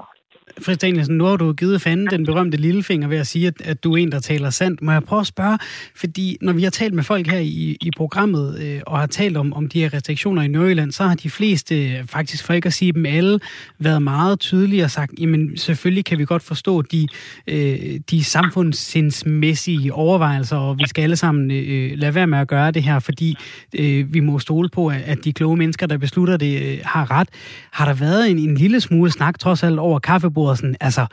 [0.62, 3.84] Frits Danielsen, nu har du givet fanden den berømte lillefinger ved at sige, at, at
[3.84, 4.82] du er en, der taler sandt.
[4.82, 5.58] Må jeg prøve at spørge,
[5.94, 9.36] fordi når vi har talt med folk her i, i programmet, øh, og har talt
[9.36, 12.66] om, om de her restriktioner i Nørjylland, så har de fleste, øh, faktisk for ikke
[12.66, 13.40] at sige dem alle,
[13.78, 17.08] været meget tydelige og sagt, jamen selvfølgelig kan vi godt forstå de,
[17.46, 22.70] øh, de samfundssindsmæssige overvejelser, og vi skal alle sammen øh, lade være med at gøre
[22.70, 23.36] det her, fordi
[23.78, 27.28] øh, vi må stole på, at de kloge mennesker, der beslutter det, øh, har ret.
[27.70, 31.06] Har der været en, en lille smule snak trods alt over kaffebordet, sådan, altså,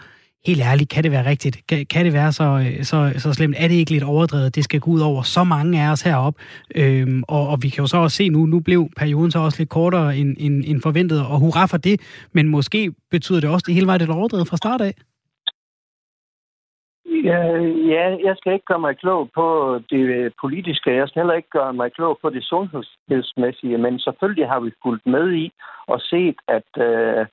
[0.47, 1.67] helt ærligt, kan det være rigtigt?
[1.69, 3.55] Kan, kan det være så, øh, så, så slemt?
[3.59, 4.55] Er det ikke lidt overdrevet?
[4.55, 6.41] Det skal gå ud over så mange af os heroppe.
[6.75, 9.59] Øhm, og, og vi kan jo så også se nu, nu blev perioden så også
[9.61, 12.27] lidt kortere end, end, end forventet, og hurra for det.
[12.33, 14.93] Men måske betyder det også, at det hele var lidt overdrevet fra start af?
[17.29, 17.41] Ja,
[17.93, 20.95] ja, jeg skal ikke gøre mig klog på det øh, politiske.
[20.95, 25.05] Jeg skal heller ikke gøre mig klog på det sundhedsmæssige, men selvfølgelig har vi fulgt
[25.05, 25.51] med i
[25.87, 27.25] og set, at øh,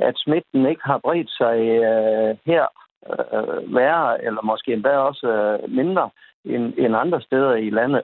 [0.00, 2.66] at smitten ikke har bredt sig øh, her
[3.10, 6.10] øh, værre, eller måske endda også øh, mindre
[6.44, 8.02] end, end andre steder i landet.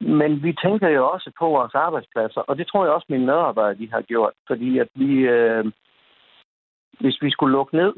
[0.00, 3.78] Men vi tænker jo også på vores arbejdspladser, og det tror jeg også mine medarbejdere
[3.78, 5.64] de har gjort, fordi at vi, øh,
[7.00, 7.92] hvis vi skulle lukke ned,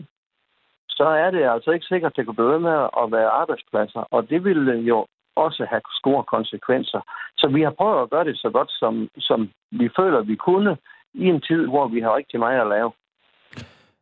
[0.88, 4.30] så er det altså ikke sikkert, at det kan blive med at være arbejdspladser, og
[4.30, 7.00] det ville jo også have store konsekvenser.
[7.36, 10.76] Så vi har prøvet at gøre det så godt, som, som vi føler, vi kunne,
[11.14, 12.92] i en tid, hvor vi har rigtig meget at lave.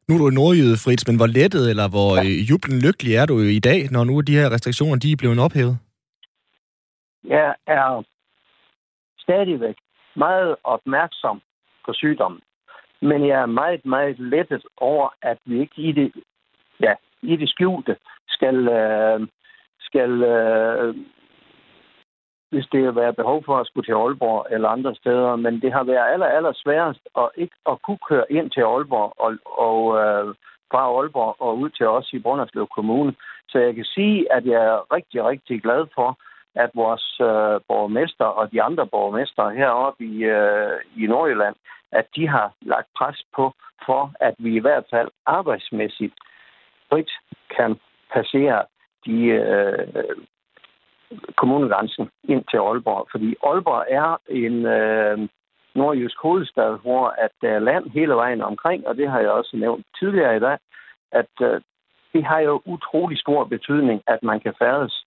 [0.09, 2.23] Nu er du nordjyde, Fritz, men hvor lettet eller hvor ja.
[2.25, 5.39] Øh, jublen lykkelig er du i dag, når nu de her restriktioner de er blevet
[5.39, 5.79] ophævet?
[7.25, 8.03] Jeg er
[9.19, 9.77] stadigvæk
[10.17, 11.41] meget opmærksom
[11.87, 12.41] på sygdommen.
[13.01, 16.13] Men jeg er meget, meget lettet over, at vi ikke i det,
[16.81, 17.97] ja, i det skjulte
[18.29, 19.29] skal, øh,
[19.81, 20.95] skal øh,
[22.51, 25.37] hvis det har været behov for at skulle til Aalborg eller andre steder.
[25.37, 29.13] Men det har været aller, aller sværest at ikke at kunne køre ind til Aalborg
[29.25, 29.31] og,
[29.69, 30.35] og øh,
[30.71, 33.15] fra Aalborg og ud til os i Brønderslev Kommune.
[33.49, 36.19] Så jeg kan sige, at jeg er rigtig, rigtig glad for,
[36.55, 41.57] at vores øh, borgmester og de andre borgmester heroppe i, øh, i Nordjylland,
[41.93, 43.53] at de har lagt pres på
[43.87, 46.15] for, at vi i hvert fald arbejdsmæssigt
[46.89, 47.11] frit
[47.57, 47.81] kan
[48.13, 48.65] passere
[49.07, 49.87] de øh,
[51.37, 53.09] kommunegrænsen ind til Aalborg.
[53.11, 55.29] Fordi Aalborg er en øh,
[55.75, 59.57] nordjysk hovedstad, hvor at der er land hele vejen omkring, og det har jeg også
[59.57, 60.59] nævnt tidligere i dag,
[61.13, 61.61] at øh,
[62.13, 65.05] det har jo utrolig stor betydning, at man kan færdes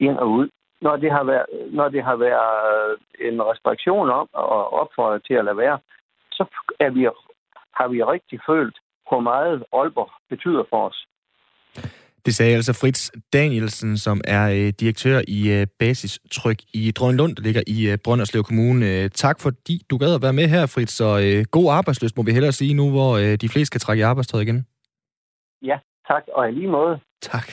[0.00, 0.48] ind og ud.
[0.80, 5.34] Når det har været, når det har været øh, en restriktion om og opfordret til
[5.34, 5.78] at lade være,
[6.32, 6.44] så
[6.80, 7.08] er vi,
[7.72, 8.76] har vi rigtig følt,
[9.08, 11.06] hvor meget Aalborg betyder for os.
[12.26, 17.42] Det sagde altså Fritz Danielsen, som er øh, direktør i øh, Basistryk i Drønlund, der
[17.42, 18.86] ligger i øh, Brønderslev Kommune.
[18.86, 22.22] Øh, tak fordi du gad at være med her, Fritz, og øh, god arbejdsløst må
[22.22, 24.66] vi hellere sige nu, hvor øh, de fleste skal trække i arbejdstøjet igen.
[25.62, 25.76] Ja,
[26.08, 26.98] tak, og i lige måde.
[27.22, 27.52] Tak.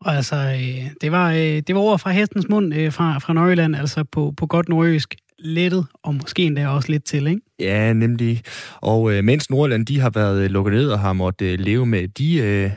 [0.00, 3.32] Og altså, øh, det, var, øh, det var ord fra hestens mund øh, fra, fra
[3.32, 7.40] Nørjylland, altså på, på godt nordjysk lettet, og måske endda også lidt til, ikke?
[7.58, 8.42] Ja, nemlig.
[8.80, 12.08] Og øh, mens Nordjylland de har været lukket ned og har måttet øh, leve med
[12.08, 12.70] de øh,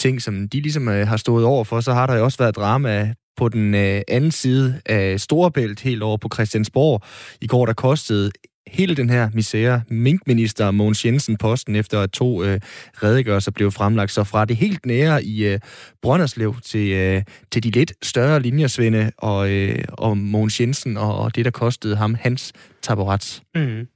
[0.00, 2.56] ting, som de ligesom øh, har stået over for, så har der jo også været
[2.56, 7.02] drama på den øh, anden side af Storebælt, helt over på Christiansborg.
[7.40, 8.30] I går der kostede
[8.66, 12.60] hele den her misære minkminister Mogens Jensen posten, efter at to øh,
[13.02, 14.12] redegørelser blev fremlagt.
[14.12, 15.60] Så fra det helt nære i øh,
[16.02, 21.36] Brønderslev til, øh, til de lidt større linjersvende og, øh, og Mogens Jensen og, og
[21.36, 23.42] det, der kostede ham hans taburet.
[23.54, 23.86] Mm.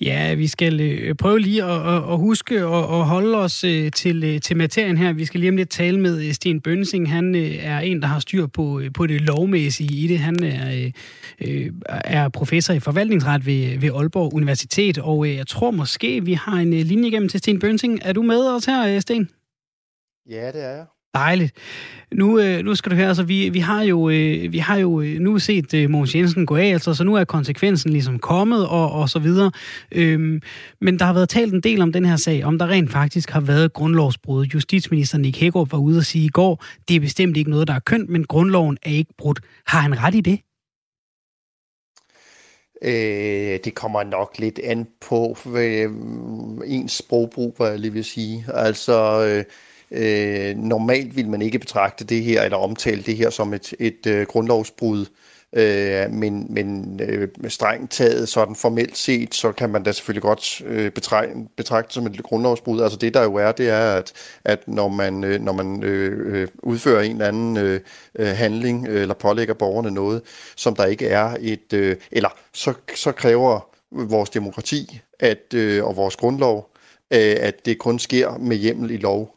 [0.00, 3.90] Ja, vi skal øh, prøve lige at, at, at huske at, at holde os øh,
[3.92, 5.12] til, øh, til materien her.
[5.12, 7.10] Vi skal lige om lidt tale med Sten Bønsing.
[7.10, 10.18] Han er en, der har styr på, på det lovmæssige i det.
[10.18, 10.90] Han er,
[11.88, 16.72] er professor i forvaltningsret ved, ved Aalborg Universitet, og jeg tror måske, vi har en
[16.72, 18.00] linje igennem til Sten Bønsing.
[18.02, 19.28] Er du med os her, Sten?
[20.30, 20.86] Ja, det er jeg.
[21.16, 21.52] Dejligt.
[22.14, 25.00] Nu, øh, nu skal du høre, altså vi, vi har jo, øh, vi har jo
[25.00, 28.66] øh, nu set øh, Mogens Jensen gå af, altså, så nu er konsekvensen ligesom kommet
[28.66, 29.50] og, og så videre.
[29.92, 30.40] Øhm,
[30.80, 33.30] men der har været talt en del om den her sag, om der rent faktisk
[33.30, 34.46] har været grundlovsbrud.
[34.46, 37.74] Justitsminister Nick Hækkerup var ude og sige i går, det er bestemt ikke noget, der
[37.74, 39.40] er kønt, men grundloven er ikke brudt.
[39.66, 40.40] Har han ret i det?
[42.82, 45.90] Øh, det kommer nok lidt an på øh,
[46.66, 48.44] ens sprogbrug, hvad jeg lige vil sige.
[48.54, 49.44] Altså, øh,
[49.90, 54.06] Øh, normalt vil man ikke betragte det her, eller omtale det her som et, et
[54.06, 55.06] øh, grundlovsbrud,
[55.52, 60.62] øh, men, men øh, strengt taget sådan formelt set, så kan man da selvfølgelig godt
[60.66, 62.80] øh, betragte, betragte som et grundlovsbrud.
[62.80, 64.12] Altså det der jo er, det er, at,
[64.44, 67.80] at når man, øh, når man øh, øh, udfører en eller anden øh,
[68.18, 70.22] øh, handling, øh, eller pålægger borgerne noget,
[70.56, 75.96] som der ikke er et, øh, eller så, så kræver vores demokrati at, øh, og
[75.96, 76.70] vores grundlov,
[77.10, 79.35] øh, at det kun sker med hjemmel i lov.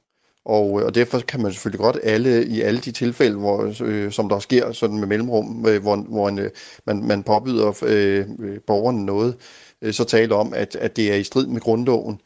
[0.50, 4.12] Og, øh, og derfor kan man selvfølgelig godt alle i alle de tilfælde, hvor, øh,
[4.12, 6.50] som der sker sådan med mellemrum, øh, hvor, hvor en, øh,
[6.86, 9.36] man, man påbyder øh, øh borgerne noget,
[9.82, 12.22] øh, så tale om, at, at det er i strid med grundloven.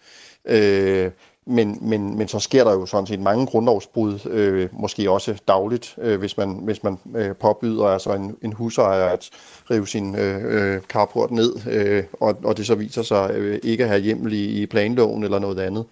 [0.45, 1.11] Øh,
[1.45, 5.95] men, men, men så sker der jo sådan set mange grundlovsbrud, øh, måske også dagligt,
[6.01, 9.29] øh, hvis man, hvis man øh, påbyder altså en, en husejer at
[9.71, 13.83] rive sin øh, øh carport ned, øh, og, og det så viser sig øh, ikke
[13.83, 15.85] at have hjemmel i, i planloven eller noget andet.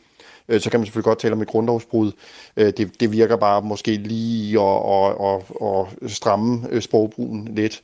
[0.49, 2.11] Øh, så kan man selvfølgelig godt tale om et grundlovsbrud.
[2.57, 7.81] Øh, det, det virker bare måske lige at, at, at, at stramme øh, sprogbrugen lidt.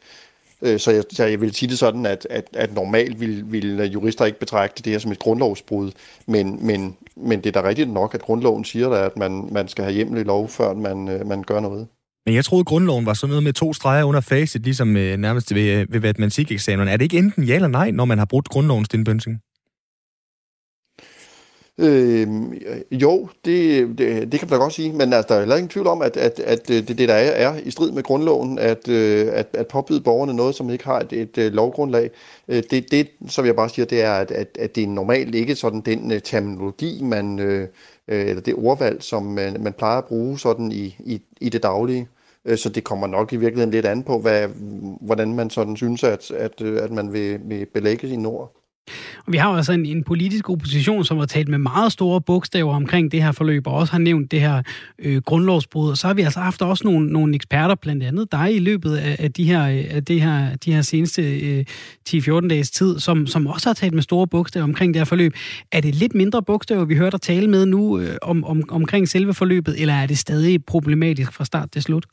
[0.62, 3.80] Øh, så jeg, så jeg vil sige det sådan, at, at, at normalt vil, vil
[3.80, 5.91] øh, jurister ikke betragte det her som et grundlovsbrud,
[6.26, 9.84] men, men, men det er da rigtigt nok, at grundloven siger, at man, man skal
[9.84, 11.88] have hjemmel i lov, før man, man gør noget.
[12.26, 15.56] Men jeg troede, at grundloven var sådan noget med to streger under facet, ligesom nærmest
[15.56, 16.88] ved, ved matematikeksamen.
[16.88, 19.39] Er det ikke enten ja eller nej, når man har brudt grundloven, Sten Bønsing?
[21.80, 22.28] Øh,
[22.92, 25.70] jo, det, det, det kan man da godt sige, men altså, der er heller ingen
[25.70, 28.60] tvivl om, at, at, at øh, det, det der er, er i strid med grundloven,
[28.60, 32.12] at, øh, at, at påbyde borgerne noget, som ikke har et, et, et lovgrundlag.
[32.48, 35.56] Det, det, som jeg bare siger, det er, at, at, at det er normalt ikke
[35.56, 37.40] sådan den terminologi, man,
[38.08, 42.08] eller det ordvalg, som man, man plejer at bruge sådan i, i, i det daglige.
[42.56, 44.48] Så det kommer nok i virkeligheden lidt an på, hvad,
[45.02, 48.57] hvordan man sådan synes, at, at, at man vil, vil belægge sine ord.
[49.26, 52.21] Og vi har også altså en, en politisk opposition, som har talt med meget store
[52.21, 54.62] bogstaver omkring det her forløb, og også har nævnt det her
[55.00, 55.89] øh, grundlovsbrud.
[55.89, 58.95] Og så har vi altså haft også nogle, nogle eksperter, blandt andet dig, i løbet
[58.95, 59.63] af, af, de, her,
[59.95, 61.65] af det her, de her seneste øh,
[62.10, 65.34] 10-14 dages tid, som, som også har talt med store bogstaver omkring det her forløb.
[65.71, 69.10] Er det lidt mindre bogstaver, vi hører dig tale med nu øh, om, om, omkring
[69.10, 72.06] selve forløbet, eller er det stadig problematisk fra start til slut?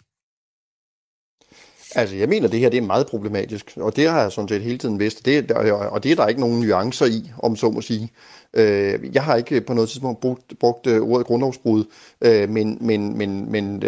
[1.96, 4.62] Altså, jeg mener, det her det er meget problematisk, og det har jeg sådan set
[4.62, 7.80] hele tiden vidst, det, og det er der ikke nogen nuancer i, om så må
[7.80, 8.10] sige.
[8.54, 11.84] Øh, jeg har ikke på noget tidspunkt brugt, brugt øh, ordet grundlovsbrud,
[12.20, 13.82] øh, men, men, men, men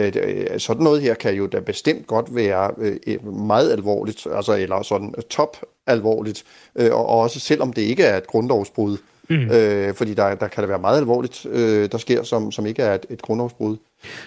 [0.59, 2.71] sådan noget her kan jo da bestemt godt være
[3.33, 8.97] meget alvorligt, altså, eller sådan top alvorligt, og også selvom det ikke er et grundlovsbrud,
[9.29, 9.51] Mm.
[9.51, 12.83] Øh, fordi der, der kan det være meget alvorligt, øh, der sker, som, som ikke
[12.83, 13.77] er et, et grundlovsbrud.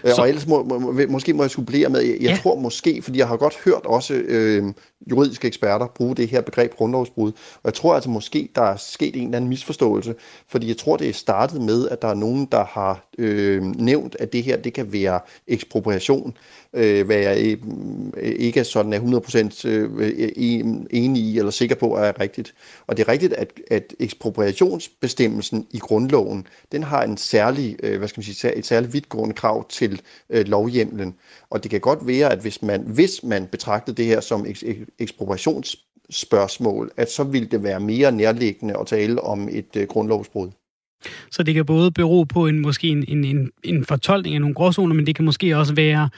[0.03, 0.21] Øh, Så...
[0.21, 2.39] Og ellers må, må, måske må jeg supplere med, jeg, jeg ja.
[2.43, 4.63] tror måske, fordi jeg har godt hørt også øh,
[5.11, 9.15] juridiske eksperter bruge det her begreb grundlovsbrud, og jeg tror altså måske, der er sket
[9.15, 10.15] en eller anden misforståelse,
[10.47, 14.15] fordi jeg tror, det er startet med, at der er nogen, der har øh, nævnt,
[14.19, 16.37] at det her, det kan være ekspropriation,
[16.73, 17.57] øh, hvad jeg
[18.17, 18.99] øh, ikke er sådan er
[19.65, 20.11] 100% øh,
[20.91, 22.53] enig i eller sikker på er rigtigt.
[22.87, 28.07] Og det er rigtigt, at, at ekspropriationsbestemmelsen i grundloven, den har en særlig, øh, hvad
[28.07, 31.15] skal man sige, et særligt vidtgående krav til øh, lovhjemlen.
[31.51, 34.45] Og det kan godt være, at hvis man, hvis man betragtede det her som
[34.99, 40.49] ekspropriationsspørgsmål, at så ville det være mere nærliggende at tale om et øh, grundlovsbrud.
[41.31, 44.55] Så det kan både bero på en måske en, en, en, en fortolkning af nogle
[44.55, 46.09] gråzoner, men det kan måske også være,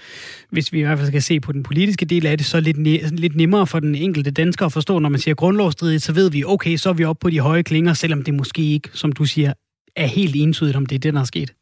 [0.49, 2.77] hvis vi i hvert fald skal se på den politiske del af det, så lidt,
[2.77, 6.31] ne, lidt nemmere for den enkelte dansker at forstå, når man siger grundlovsstridigt, så ved
[6.31, 9.11] vi, okay, så er vi oppe på de høje klinger, selvom det måske ikke, som
[9.11, 9.53] du siger,
[9.95, 11.53] er helt entydigt, om det er det, der er sket.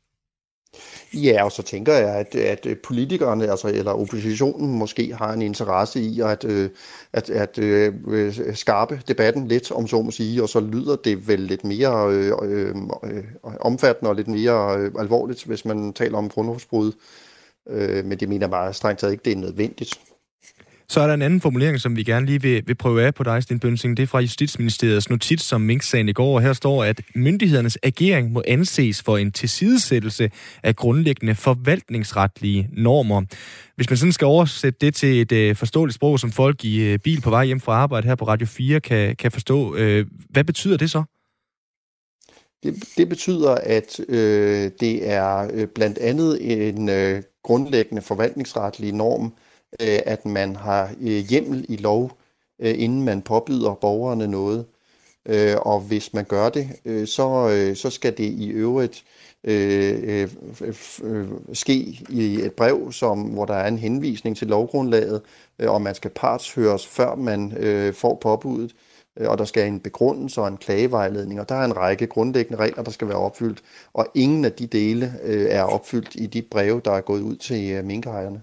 [1.14, 6.02] Ja, og så tænker jeg, at, at politikerne, altså, eller oppositionen måske har en interesse
[6.02, 6.70] i at, øh,
[7.14, 11.40] at, at, at skarpe debatten lidt, om så må sige, og så lyder det vel
[11.40, 12.76] lidt mere øh, øh,
[13.60, 16.92] omfattende og lidt mere øh, alvorligt, hvis man taler om grundlovsbrud.
[17.70, 20.00] Øh, men det mener jeg bare strengt taget ikke, det er nødvendigt.
[20.90, 23.24] Så er der en anden formulering, som vi gerne lige vil, vil prøve af på
[23.24, 23.98] dig, Sten Bønsing.
[23.98, 28.32] Det er fra Justitsministeriets notits som Mink-sagen i går, og her står, at myndighedernes agering
[28.32, 30.32] må anses for en tilsidesættelse
[30.64, 33.22] af grundlæggende forvaltningsretlige normer.
[33.76, 37.00] Hvis man sådan skal oversætte det til et øh, forståeligt sprog, som folk i øh,
[37.00, 40.44] bil på vej hjem fra arbejde her på Radio 4 kan, kan forstå, øh, hvad
[40.44, 41.04] betyder det så?
[42.64, 49.26] Det, det betyder, at øh, det er øh, blandt andet en øh, grundlæggende forvaltningsretlig norm,
[49.26, 49.32] øh,
[49.82, 52.12] Øh, at man har øh, hjemmel i lov,
[52.60, 54.66] øh, inden man påbyder borgerne noget.
[55.26, 59.04] Øh, og hvis man gør det, øh, så, øh, så skal det i øvrigt
[59.44, 60.30] øh, øh,
[61.04, 65.22] øh, ske i et brev, som, hvor der er en henvisning til lovgrundlaget,
[65.60, 68.76] øh, og man skal partshøres, før man øh, får påbuddet,
[69.20, 72.60] øh, og der skal en begrundelse og en klagevejledning, og der er en række grundlæggende
[72.64, 73.62] regler, der skal være opfyldt,
[73.94, 77.36] og ingen af de dele øh, er opfyldt i de breve, der er gået ud
[77.36, 78.42] til øh, minkejerne.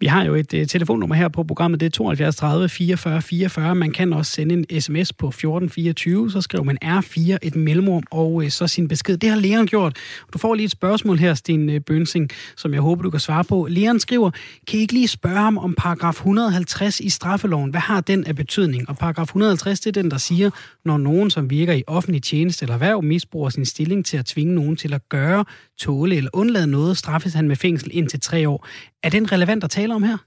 [0.00, 3.74] Vi har jo et øh, telefonnummer her på programmet, det er 72 30 44 44.
[3.74, 8.44] Man kan også sende en sms på 1424, så skriver man R4 et mellemrum og
[8.44, 9.16] øh, så sin besked.
[9.16, 9.96] Det har Leon gjort.
[10.32, 13.20] Du får lige et spørgsmål her, Sten uh, øh, Bønsing, som jeg håber, du kan
[13.20, 13.66] svare på.
[13.70, 14.30] Leon skriver,
[14.66, 17.70] kan I ikke lige spørge ham om paragraf 150 i straffeloven?
[17.70, 18.88] Hvad har den af betydning?
[18.88, 20.50] Og paragraf 150, det er den, der siger,
[20.84, 24.54] når nogen, som virker i offentlig tjeneste eller erhverv, misbruger sin stilling til at tvinge
[24.54, 25.44] nogen til at gøre,
[25.78, 28.66] tåle eller undlade noget, straffes han med fængsel indtil tre år.
[29.02, 30.18] Er den relevant at tale om her?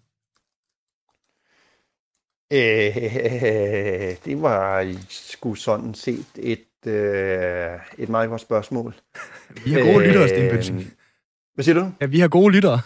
[2.53, 2.95] Øh,
[4.25, 8.95] det var sgu sådan set et, øh, et meget godt spørgsmål.
[9.65, 10.93] Vi har gode lyttere, Sten Bønsing.
[11.53, 11.91] Hvad siger du?
[12.01, 12.81] Ja, vi har gode lyttere.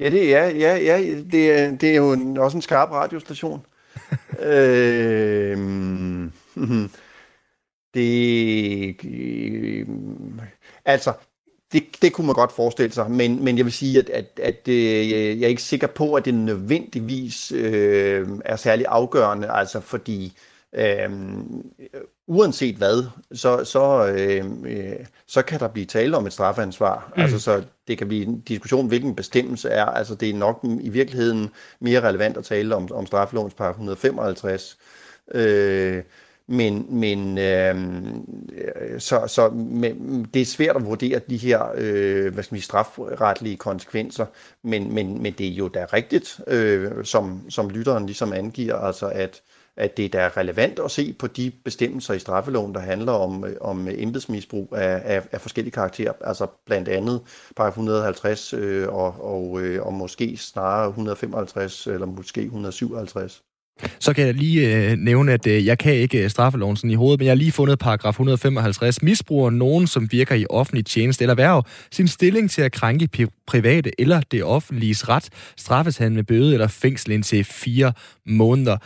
[0.00, 0.98] ja, det er, ja, ja,
[1.32, 3.66] det er, det er jo en, også en skarp radiostation.
[4.52, 5.58] øh,
[7.94, 9.86] det, øh,
[10.84, 11.12] altså,
[11.72, 14.68] det, det kunne man godt forestille sig, men, men jeg vil sige, at, at, at
[14.68, 20.32] øh, jeg er ikke sikker på, at det nødvendigvis øh, er særlig afgørende, altså fordi
[20.72, 21.10] øh,
[22.26, 27.12] uanset hvad, så, så, øh, øh, så kan der blive tale om et strafansvar.
[27.16, 27.22] Mm.
[27.22, 29.84] Altså, så det kan blive en diskussion, hvilken bestemmelse er.
[29.84, 31.50] Altså, det er nok i virkeligheden
[31.80, 34.78] mere relevant at tale om, om straffelovens par 155.
[35.34, 36.02] Øh,
[36.48, 42.34] men, men øhm, øh, så, så men, det er svært at vurdere de her øh,
[42.34, 44.26] hvad skal vi, strafretlige konsekvenser,
[44.62, 49.08] men, men, men det er jo da rigtigt, øh, som, som lytteren ligesom angiver, altså
[49.08, 49.42] at,
[49.76, 53.44] at det er da relevant at se på de bestemmelser i straffeloven, der handler om,
[53.44, 57.22] øh, om embedsmisbrug af, af, af forskellige karakterer, altså blandt andet
[57.56, 63.47] paragraf 150 øh, og, og, øh, og måske snarere 155 eller måske 157.
[63.98, 66.94] Så kan jeg lige øh, nævne, at øh, jeg kan ikke øh, straffeloven sådan i
[66.94, 69.02] hovedet, men jeg har lige fundet paragraf 155.
[69.02, 74.00] Misbruger nogen, som virker i offentlig tjeneste eller værv, sin stilling til at krænke private
[74.00, 77.92] eller det offentliges ret, straffes han med bøde eller fængsel indtil fire
[78.26, 78.76] måneder.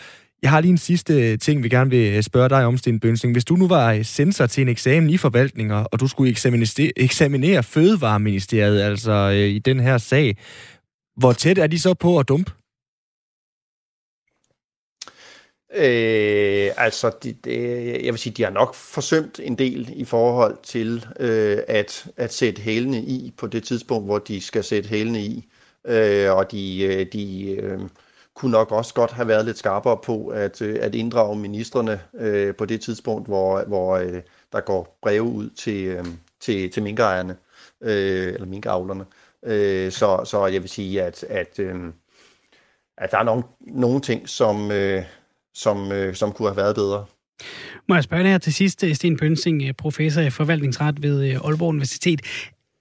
[0.43, 3.01] Jeg har lige en sidste øh, ting, vi gerne vil øh, spørge dig om, Sten
[3.01, 3.34] Bønsing.
[3.34, 6.30] Hvis du nu var sensor til en eksamen i forvaltninger, og du skulle
[6.97, 10.36] eksaminere Fødevareministeriet, altså øh, i den her sag,
[11.16, 12.53] hvor tæt er de så på at dumpe?
[15.74, 17.50] Øh, altså, de, de,
[18.04, 22.32] jeg vil sige, de har nok forsømt en del i forhold til øh, at, at
[22.32, 25.48] sætte hælene i på det tidspunkt, hvor de skal sætte hælene i.
[25.84, 27.80] Øh, og de, øh, de øh,
[28.34, 32.54] kunne nok også godt have været lidt skarpere på at, øh, at inddrage ministerne øh,
[32.54, 34.20] på det tidspunkt, hvor, hvor øh,
[34.52, 36.04] der går breve ud til, øh,
[36.40, 37.36] til, til minkejerne,
[37.80, 39.04] øh, eller minkavlerne.
[39.42, 41.74] Øh, så, så jeg vil sige, at, at, øh,
[42.98, 45.04] at der er nogle, nogle ting, som, øh,
[45.55, 47.05] som, øh, som kunne have været bedre.
[47.88, 51.30] Må jeg spørge dig her til sidst, øh, Sten Pønsing, øh, professor i forvaltningsret ved
[51.30, 52.20] øh, Aalborg Universitet.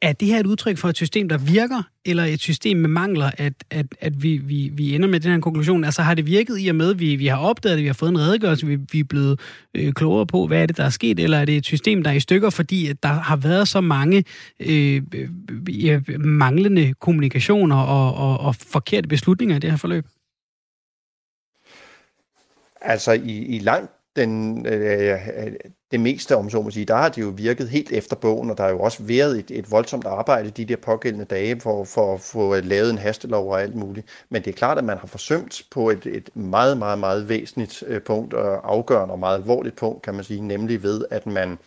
[0.01, 3.32] Er det her et udtryk for et system, der virker, eller et system med mangler,
[3.38, 5.84] at, at, at vi, vi, vi ender med den her konklusion?
[5.84, 7.93] Altså har det virket i og med, at vi, vi har opdaget det, vi har
[7.93, 9.39] fået en redegørelse, vi, vi er blevet
[9.76, 12.09] øh, klogere på, hvad er det, der er sket, eller er det et system, der
[12.09, 14.24] er i stykker, fordi at der har været så mange
[14.59, 20.05] øh, øh, manglende kommunikationer og, og, og forkerte beslutninger i det her forløb?
[22.82, 25.53] Altså i, i langt den, øh, øh
[25.91, 28.57] det meste, om så må sige, der har det jo virket helt efter bogen, og
[28.57, 32.13] der har jo også været et, et voldsomt arbejde de der pågældende dage for, for
[32.13, 34.07] at få lavet en hastelov og alt muligt.
[34.29, 37.84] Men det er klart, at man har forsømt på et, et meget, meget, meget væsentligt
[37.88, 41.57] øh, punkt, og afgørende og meget alvorligt punkt, kan man sige, nemlig ved, at man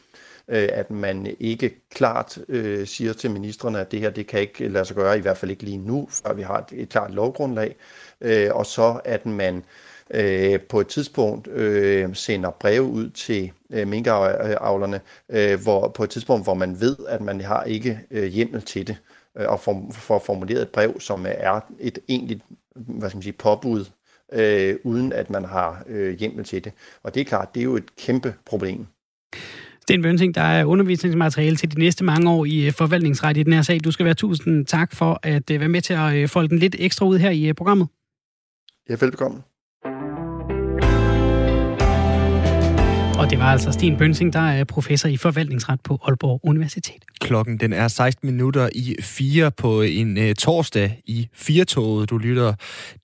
[0.48, 4.68] øh, at man ikke klart øh, siger til ministerne, at det her det kan ikke
[4.68, 7.10] lade sig gøre, i hvert fald ikke lige nu, før vi har et, et klart
[7.10, 7.76] lovgrundlag,
[8.20, 9.64] øh, og så at man
[10.10, 16.10] øh, på et tidspunkt øh, sender breve ud til øh, minkavlerne, øh, hvor, på et
[16.10, 18.96] tidspunkt, hvor man ved, at man har ikke øh, hjemmel til det,
[19.38, 22.40] øh, og får, får formuleret et brev, som er et egentligt
[22.76, 23.84] hvad skal man sige, påbud
[24.32, 26.72] øh, uden at man har øh, hjemmel til det.
[27.02, 28.86] Og det er klart, det er jo et kæmpe problem.
[29.82, 33.52] Sten Bønsing, der er undervisningsmateriale til de næste mange år i øh, forvaltningsret i den
[33.52, 33.84] her sag.
[33.84, 36.58] Du skal være tusind tak for at øh, være med til at øh, folde den
[36.58, 37.88] lidt ekstra ud her i programmet.
[38.88, 39.42] Ja, velbekomme.
[43.18, 47.04] Og det var altså Sten Bønsing, der er professor i forvaltningsret på Aalborg Universitet.
[47.20, 52.10] Klokken den er 16 minutter i 4 på en uh, torsdag i Firtoget.
[52.10, 52.54] Du lytter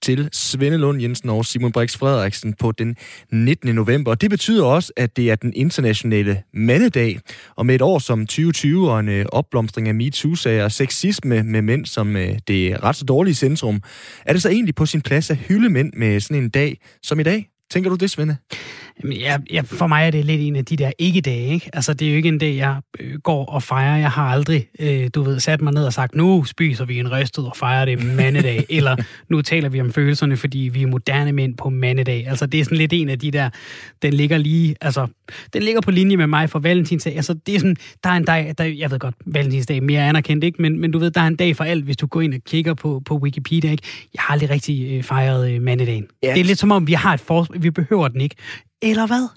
[0.03, 2.97] til Svende Lund Jensen og Simon Brix Frederiksen på den
[3.33, 3.75] 19.
[3.75, 4.15] november.
[4.15, 7.21] Det betyder også, at det er den internationale mandedag.
[7.57, 11.63] Og med et år som 2020 og en uh, opblomstring af MeToo-sager og sexisme med
[11.63, 13.83] mænd som uh, det ret så dårlige centrum,
[14.27, 17.21] er det så egentlig på sin plads at hylde mænd med sådan en dag som
[17.21, 17.49] i dag?
[17.71, 18.37] Tænker du det, Svende?
[19.05, 21.71] Ja, ja, for mig er det lidt en af de der ikke-dage, ikke?
[21.73, 23.97] Altså, det er jo ikke en dag, jeg øh, går og fejrer.
[23.97, 27.13] Jeg har aldrig, øh, du ved, sat mig ned og sagt, nu spiser vi en
[27.13, 28.97] ristet og fejrer det mandedag, eller
[29.29, 32.27] nu taler vi om følelserne, fordi vi er moderne mænd på mandedag.
[32.29, 33.51] Altså, det er sådan lidt en af de der,
[34.03, 35.07] den ligger lige, altså,
[35.53, 37.17] den ligger på linje med mig for valentinsdag.
[37.17, 40.09] Altså, det er sådan, der er en dag, der, jeg ved godt, valentinsdag er mere
[40.09, 40.63] anerkendt, ikke?
[40.63, 42.41] Men, men du ved, der er en dag for alt, hvis du går ind og
[42.47, 43.83] kigger på, på Wikipedia, ikke?
[44.15, 46.07] Jeg har aldrig rigtig øh, fejret øh, mandedagen.
[46.23, 46.33] Ja.
[46.35, 48.37] Det er lidt som om, vi har et for, vi behøver den ikke.
[48.83, 49.29] Eller hvad?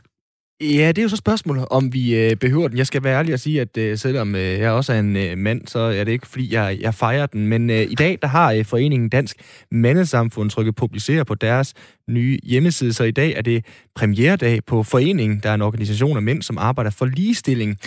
[0.61, 2.77] Ja, det er jo så spørgsmålet, om vi øh, behøver den.
[2.77, 5.37] Jeg skal være ærlig og sige, at øh, selvom øh, jeg også er en øh,
[5.37, 7.47] mand, så er det ikke, fordi jeg, jeg fejrer den.
[7.47, 9.37] Men øh, i dag, der har øh, Foreningen Dansk
[9.71, 11.73] Mandesamfund trykket publicere på deres
[12.09, 12.93] nye hjemmeside.
[12.93, 13.65] Så i dag er det
[13.95, 17.77] premieredag på Foreningen, der er en organisation af mænd, som arbejder for ligestilling.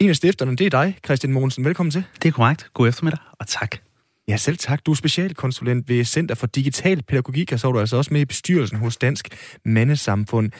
[0.00, 1.64] En af stifterne, det er dig, Christian Mogensen.
[1.64, 2.04] Velkommen til.
[2.22, 2.66] Det er korrekt.
[2.74, 3.87] God eftermiddag, og tak.
[4.28, 4.86] Ja, selv tak.
[4.86, 8.20] Du er specialkonsulent ved Center for Digital Pædagogik, og så er du altså også med
[8.20, 9.28] i bestyrelsen hos Dansk
[9.64, 10.50] Mandesamfund.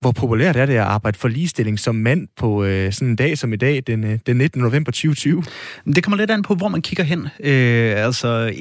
[0.00, 3.38] Hvor populært er det at arbejde for ligestilling som mand på øh, sådan en dag
[3.38, 4.62] som i dag, den, øh, den 19.
[4.62, 5.44] november 2020?
[5.86, 7.28] Det kommer lidt an på, hvor man kigger hen.
[7.40, 8.54] Øh, altså,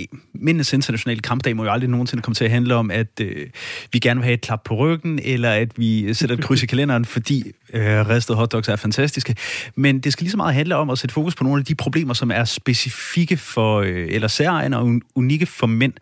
[0.44, 3.48] Mændenes internationale kampdag må jo aldrig nogensinde komme til at handle om, at øh,
[3.92, 6.66] vi gerne vil have et klap på ryggen, eller at vi sætter et kryds i
[6.66, 9.36] kalenderen, fordi øh, ristede hotdogs er fantastiske.
[9.76, 11.76] Men det skal lige så meget handle om at sætte fokus på nogle af de
[11.76, 15.94] problemer, som er specifikke for, øh, eller særegne og unikke for mænd.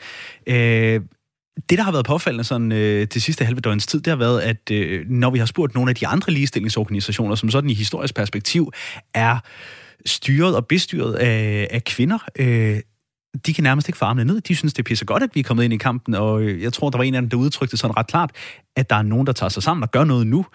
[0.47, 1.01] Øh,
[1.69, 4.41] det, der har været påfaldende sådan, øh, det sidste halve døgns tid, det har været,
[4.41, 8.15] at øh, når vi har spurgt nogle af de andre ligestillingsorganisationer, som sådan i historisk
[8.15, 8.71] perspektiv
[9.13, 9.39] er
[10.05, 12.79] styret og bestyret af, af kvinder, øh,
[13.45, 14.41] de kan nærmest ikke få armene ned.
[14.41, 16.61] De synes, det er pisse godt, at vi er kommet ind i kampen, og øh,
[16.61, 18.31] jeg tror, der var en af dem, der udtrykte sådan ret klart,
[18.75, 20.45] at der er nogen, der tager sig sammen og gør noget nu.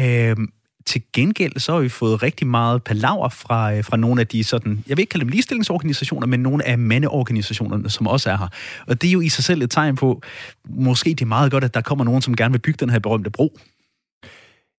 [0.00, 0.36] Øh,
[0.86, 4.44] til gengæld så har vi fået rigtig meget palaver fra, øh, fra nogle af de
[4.44, 8.48] sådan, jeg vil ikke kalde dem ligestillingsorganisationer, men nogle af mandeorganisationerne, som også er her.
[8.86, 10.22] Og det er jo i sig selv et tegn på,
[10.68, 12.98] måske det er meget godt, at der kommer nogen, som gerne vil bygge den her
[12.98, 13.58] berømte bro.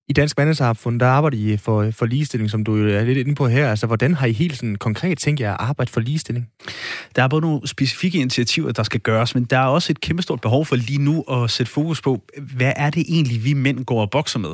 [0.08, 3.48] I Dansk Mandesamfund, der arbejder I for, for ligestilling, som du er lidt inde på
[3.48, 3.70] her.
[3.70, 6.48] Altså, hvordan har I helt sådan konkret tænkt jer at arbejde for ligestilling?
[7.16, 10.40] Der er både nogle specifikke initiativer, der skal gøres, men der er også et kæmpestort
[10.40, 12.22] behov for lige nu at sætte fokus på,
[12.56, 14.50] hvad er det egentlig, vi mænd går og bokser med?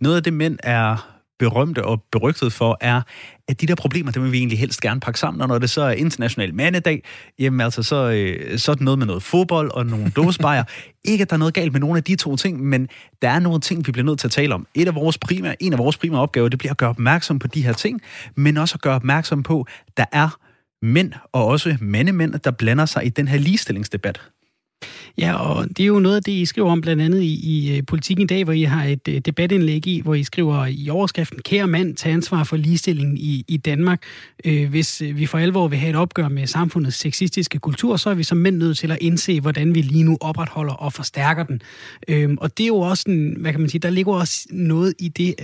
[0.00, 3.02] Noget af det, mænd er berømte og berygtet for, er,
[3.48, 5.70] at de der problemer, dem vil vi egentlig helst gerne pakke sammen, og når det
[5.70, 7.02] så er international mandedag,
[7.38, 10.64] jamen altså, så, øh, så er det noget med noget fodbold og nogle dåsebajer.
[11.04, 12.88] Ikke, at der er noget galt med nogle af de to ting, men
[13.22, 14.66] der er nogle ting, vi bliver nødt til at tale om.
[14.74, 17.46] Et af vores primære, en af vores primære opgaver, det bliver at gøre opmærksom på
[17.46, 18.00] de her ting,
[18.36, 19.66] men også at gøre opmærksom på,
[19.96, 20.38] der er
[20.82, 24.20] mænd og også mandemænd, der blander sig i den her ligestillingsdebat.
[25.18, 27.76] Ja, og det er jo noget af det, I skriver om blandt andet i, i
[27.76, 30.88] øh, Politikken i dag, hvor I har et øh, debatindlæg i, hvor I skriver i
[30.90, 34.02] overskriften, kære mand, tag ansvar for ligestillingen i, i Danmark.
[34.44, 38.10] Øh, hvis øh, vi for alvor vil have et opgør med samfundets sexistiske kultur, så
[38.10, 41.44] er vi som mænd nødt til at indse, hvordan vi lige nu opretholder og forstærker
[41.44, 41.60] den.
[42.08, 44.94] Øh, og det er jo også en, hvad kan man sige, der ligger også noget
[44.98, 45.34] i det,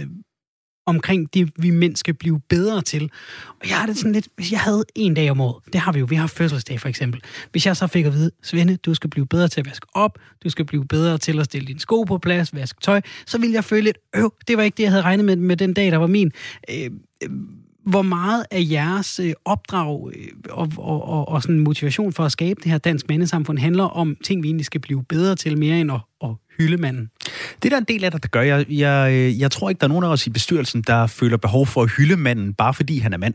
[0.87, 3.11] omkring det, vi mænd skal blive bedre til.
[3.61, 5.93] Og jeg har det sådan lidt, hvis jeg havde en dag om året, det har
[5.93, 7.23] vi jo, vi har fødselsdag for eksempel.
[7.51, 10.19] Hvis jeg så fik at vide, Svende, du skal blive bedre til at vaske op,
[10.45, 13.55] du skal blive bedre til at stille dine sko på plads, vaske tøj, så ville
[13.55, 15.91] jeg føle lidt, øv, det var ikke det, jeg havde regnet med, med den dag,
[15.93, 16.33] der var min.
[16.71, 16.91] Øh,
[17.23, 17.31] øh
[17.87, 22.33] hvor meget af jeres øh, opdrag øh, og, og, og, og sådan motivation for at
[22.33, 25.81] skabe det her dansk mandesamfund handler om ting, vi egentlig skal blive bedre til mere
[25.81, 27.11] end at, at hylde manden?
[27.63, 28.41] Det er der en del af det, der gør.
[28.41, 31.37] Jeg, jeg, øh, jeg tror ikke, der er nogen af os i bestyrelsen, der føler
[31.37, 33.35] behov for at hylde manden, bare fordi han er mand.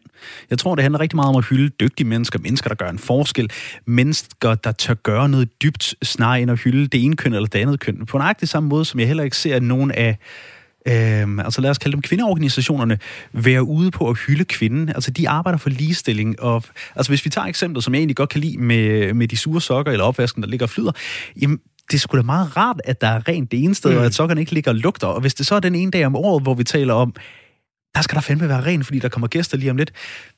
[0.49, 2.99] Jeg tror, det handler rigtig meget om at hylde dygtige mennesker, mennesker, der gør en
[2.99, 3.51] forskel,
[3.85, 7.59] mennesker, der tør gøre noget dybt, snarere end at hylde det ene køn eller det
[7.59, 8.05] andet køn.
[8.05, 10.17] På nøjagtig samme måde, som jeg heller ikke ser nogen af
[10.87, 12.99] Øhm, altså lad os kalde dem kvindeorganisationerne,
[13.33, 14.89] være ude på at hylde kvinden.
[14.89, 16.41] Altså de arbejder for ligestilling.
[16.41, 16.63] Og,
[16.95, 19.61] altså hvis vi tager eksemplet, som jeg egentlig godt kan lide med, med de sure
[19.61, 20.91] sokker eller opvasken, der ligger og flyder,
[21.41, 21.59] jamen
[21.91, 23.97] det er sgu da meget rart, at der er rent det ene sted, mm.
[23.97, 25.07] og at sokkerne ikke ligger og lugter.
[25.07, 27.13] Og hvis det så er den ene dag om året, hvor vi taler om,
[27.95, 29.91] der skal der fandme være rent, fordi der kommer gæster lige om lidt,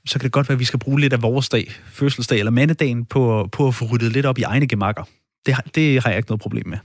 [0.05, 2.51] så kan det godt være, at vi skal bruge lidt af vores dag, fødselsdag eller
[2.51, 5.03] mandedagen, på, på at få ryddet lidt op i egne gemakker.
[5.45, 6.77] Det har, det har jeg ikke noget problem med.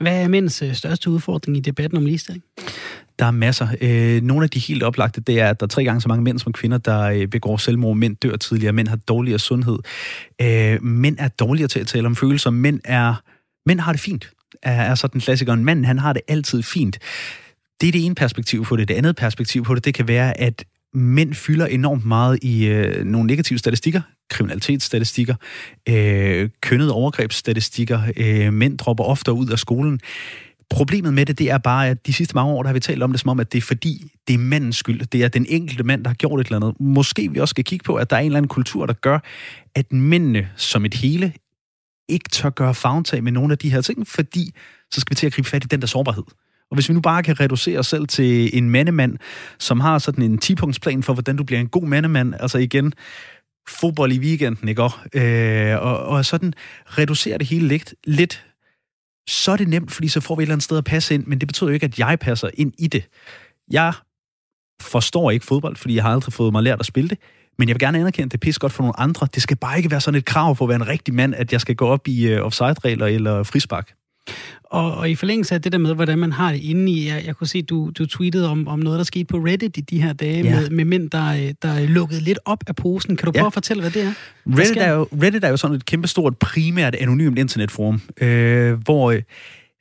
[0.00, 2.44] Hvad er mænds øh, største udfordring i debatten om ligestilling?
[3.20, 3.68] Der er masser.
[3.80, 6.24] Øh, nogle af de helt oplagte, det er, at der er tre gange så mange
[6.24, 7.96] mænd som kvinder, der øh, begår selvmord.
[7.96, 8.72] Mænd dør tidligere.
[8.72, 9.78] Mænd har dårligere sundhed.
[10.42, 12.50] Øh, mænd er dårligere til at tale om følelser.
[12.50, 13.14] Mænd, er,
[13.66, 14.30] mænd har det fint,
[14.62, 15.64] er, er sådan klassikeren.
[15.64, 16.98] Manden, han har det altid fint.
[17.80, 18.88] Det er det ene perspektiv på det.
[18.88, 20.64] Det andet perspektiv på det, det kan være, at
[20.94, 24.00] mænd fylder enormt meget i øh, nogle negative statistikker,
[24.30, 25.34] kriminalitetsstatistikker,
[25.88, 30.00] øh, kønnet overgrebsstatistikker, øh, mænd dropper oftere ud af skolen.
[30.70, 33.02] Problemet med det, det er bare, at de sidste mange år, der har vi talt
[33.02, 35.06] om det som om, at det er fordi, det er mandens skyld.
[35.06, 36.80] Det er den enkelte mand, der har gjort et eller andet.
[36.80, 39.18] Måske vi også skal kigge på, at der er en eller anden kultur, der gør,
[39.74, 41.32] at mændene som et hele
[42.08, 44.54] ikke tør gøre fagntag med nogle af de her ting, fordi
[44.92, 46.24] så skal vi til at gribe fat i den der sårbarhed.
[46.70, 49.18] Og hvis vi nu bare kan reducere os selv til en mandemand,
[49.58, 52.92] som har sådan en 10-punktsplan for, hvordan du bliver en god mandemand, altså igen,
[53.68, 54.82] fodbold i weekenden, ikke?
[54.82, 56.52] Og, øh, og, og sådan
[56.86, 58.44] reducere det hele lidt, lidt,
[59.28, 61.26] så er det nemt, fordi så får vi et eller andet sted at passe ind,
[61.26, 63.08] men det betyder jo ikke, at jeg passer ind i det.
[63.70, 63.92] Jeg
[64.82, 67.18] forstår ikke fodbold, fordi jeg har aldrig fået mig lært at spille det,
[67.58, 69.28] men jeg vil gerne anerkende, at det er godt for nogle andre.
[69.34, 71.52] Det skal bare ikke være sådan et krav for at være en rigtig mand, at
[71.52, 73.94] jeg skal gå op i uh, offside-regler eller frispark.
[74.70, 77.22] Og, og i forlængelse af det der med, hvordan man har det inde i, jeg,
[77.26, 80.02] jeg kunne se, du, du tweetede om, om noget, der skete på Reddit i de
[80.02, 80.60] her dage, ja.
[80.60, 83.16] med, med mænd, der, der er lukket lidt op af posen.
[83.16, 83.46] Kan du prøve ja.
[83.46, 84.12] at fortælle, hvad det er?
[84.46, 89.10] Reddit er, jo, Reddit er jo sådan et kæmpestort, primært anonymt internetforum, øh, hvor...
[89.10, 89.22] Øh,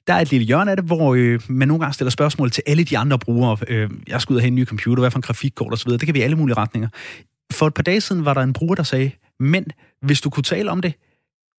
[0.07, 2.63] der er et lille hjørne af det, hvor øh, man nogle gange stiller spørgsmål til
[2.67, 3.57] alle de andre brugere.
[3.67, 5.91] Øh, jeg skal ud og have en ny computer, hvad for en grafikkort osv.
[5.91, 6.89] Det kan vi i alle mulige retninger.
[7.53, 9.65] For et par dage siden var der en bruger, der sagde, men
[10.01, 10.93] hvis du kunne tale om det,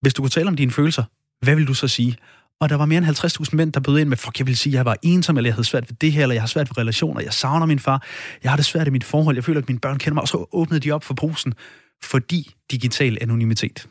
[0.03, 1.05] hvis du kunne tale om dine følelser,
[1.45, 2.17] hvad vil du så sige?
[2.61, 4.75] Og der var mere end 50.000 mænd, der bød ind med, fuck, jeg vil sige,
[4.75, 6.79] jeg var ensom, eller jeg havde svært ved det her, eller jeg har svært ved
[6.79, 8.07] relationer, jeg savner min far,
[8.43, 10.29] jeg har det svært i mit forhold, jeg føler, at mine børn kender mig, og
[10.29, 11.55] så åbnede de op for posen,
[12.03, 13.87] fordi digital anonymitet.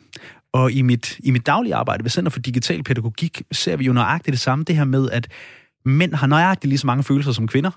[0.54, 3.94] Og i mit, i mit daglige arbejde ved Center for Digital Pædagogik ser vi jo
[3.94, 5.28] nøjagtigt det samme, det her med, at
[5.86, 7.72] mænd har nøjagtigt lige så mange følelser som kvinder.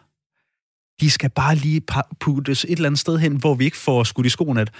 [1.01, 1.83] De skal bare lige
[2.21, 4.71] puttes et eller andet sted hen, hvor vi ikke får skudt i skoen, at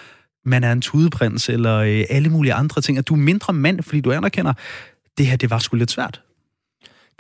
[0.45, 3.83] man er en tudeprins, eller øh, alle mulige andre ting, at du er mindre mand,
[3.83, 4.53] fordi du anerkender,
[5.19, 6.23] det her, det var sgu lidt svært.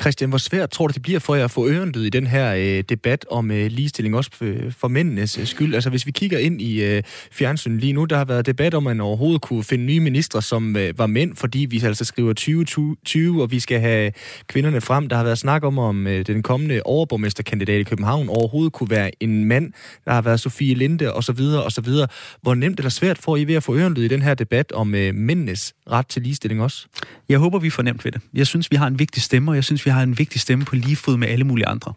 [0.01, 2.55] Christian, hvor svært tror du, det bliver for jer at få ørenlyd i den her
[2.55, 5.75] øh, debat om øh, ligestilling, også for, for mændenes øh, skyld?
[5.75, 8.87] Altså, hvis vi kigger ind i øh, fjernsynet lige nu, der har været debat om,
[8.87, 12.33] at man overhovedet kunne finde nye ministre, som øh, var mænd, fordi vi altså skriver
[12.33, 14.13] 2020, og vi skal have
[14.47, 15.09] kvinderne frem.
[15.09, 19.11] Der har været snak om, om øh, den kommende overborgmesterkandidat i København overhovedet kunne være
[19.23, 19.73] en mand.
[20.05, 22.09] Der har været Sofie Linde, og så videre, og så videre.
[22.43, 24.95] Hvor nemt eller svært får I ved at få ørenlyd i den her debat om
[24.95, 26.87] øh, mændenes ret til ligestilling også?
[27.29, 28.21] Jeg håber, vi får nemt ved det.
[28.35, 30.65] Jeg synes, vi har en vigtig stemme, og jeg synes, vi har en vigtig stemme
[30.65, 31.93] på lige fod med alle mulige andre.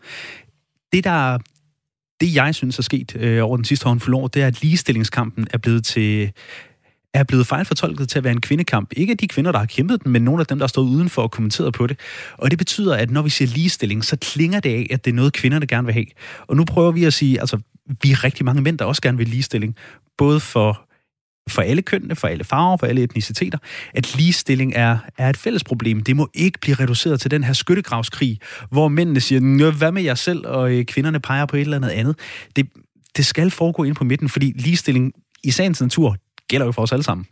[0.93, 1.37] Det, der,
[2.19, 5.47] det jeg synes er sket øh, over den sidste håndfuld år, det er, at ligestillingskampen
[5.53, 6.31] er blevet til
[7.13, 8.93] er blevet fejlfortolket til at være en kvindekamp.
[8.95, 10.87] Ikke af de kvinder, der har kæmpet den, men nogle af dem, der har stået
[10.87, 11.99] udenfor og kommenteret på det.
[12.37, 15.15] Og det betyder, at når vi siger ligestilling, så klinger det af, at det er
[15.15, 16.05] noget, kvinderne gerne vil have.
[16.47, 17.59] Og nu prøver vi at sige, altså,
[18.01, 19.75] vi er rigtig mange mænd, der også gerne vil ligestilling.
[20.17, 20.84] Både for
[21.49, 23.57] for alle kønnene, for alle farver, for alle etniciteter,
[23.93, 26.03] at ligestilling er, er et fælles problem.
[26.03, 28.39] Det må ikke blive reduceret til den her skyttegravskrig,
[28.71, 31.89] hvor mændene siger, hvad med jer selv, og øh, kvinderne peger på et eller andet
[31.89, 32.19] andet.
[32.55, 32.67] Det,
[33.17, 36.17] det skal foregå ind på midten, fordi ligestilling i sagens natur
[36.47, 37.25] gælder jo for os alle sammen.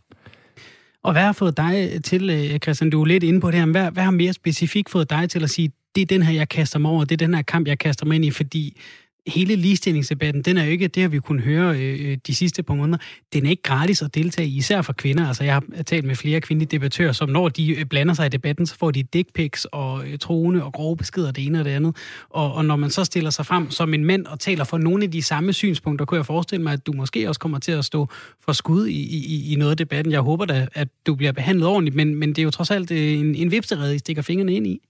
[1.04, 3.66] Og hvad har fået dig til, øh, Christian, du er lidt inde på det her,
[3.66, 6.48] hvad, hvad har mere specifikt fået dig til at sige, det er den her, jeg
[6.48, 8.80] kaster mig over, det er den her kamp, jeg kaster mig ind i, fordi
[9.26, 12.62] hele ligestillingsdebatten, den er jo ikke, det har vi kunnet høre øh, øh de sidste
[12.62, 12.98] par måneder,
[13.32, 15.28] den er ikke gratis at deltage i, især for kvinder.
[15.28, 18.28] Altså, jeg har talt med flere kvindelige debattører, som når de øh, blander sig i
[18.28, 21.64] debatten, så får de dick pics og øh, troende og grove beskeder, det ene og
[21.64, 21.96] det andet.
[22.30, 25.04] Og, og når man så stiller sig frem som en mand og taler for nogle
[25.04, 27.84] af de samme synspunkter, kunne jeg forestille mig, at du måske også kommer til at
[27.84, 28.08] stå
[28.44, 30.12] for skud i, i, i noget af debatten.
[30.12, 32.90] Jeg håber da, at du bliver behandlet ordentligt, men, men det er jo trods alt
[32.90, 34.80] øh, en, en vipserede, I stikker fingrene ind i.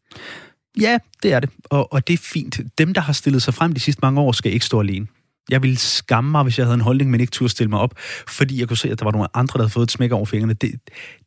[0.81, 1.51] Ja, det er det.
[1.65, 2.61] Og, og det er fint.
[2.79, 5.07] Dem, der har stillet sig frem de sidste mange år, skal ikke stå alene.
[5.51, 7.95] Jeg ville skamme mig, hvis jeg havde en holdning, men ikke turde stille mig op,
[8.29, 10.25] fordi jeg kunne se, at der var nogle andre, der havde fået et smæk over
[10.25, 10.53] fingrene.
[10.53, 10.75] Det,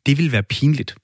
[0.06, 0.94] det ville være pinligt.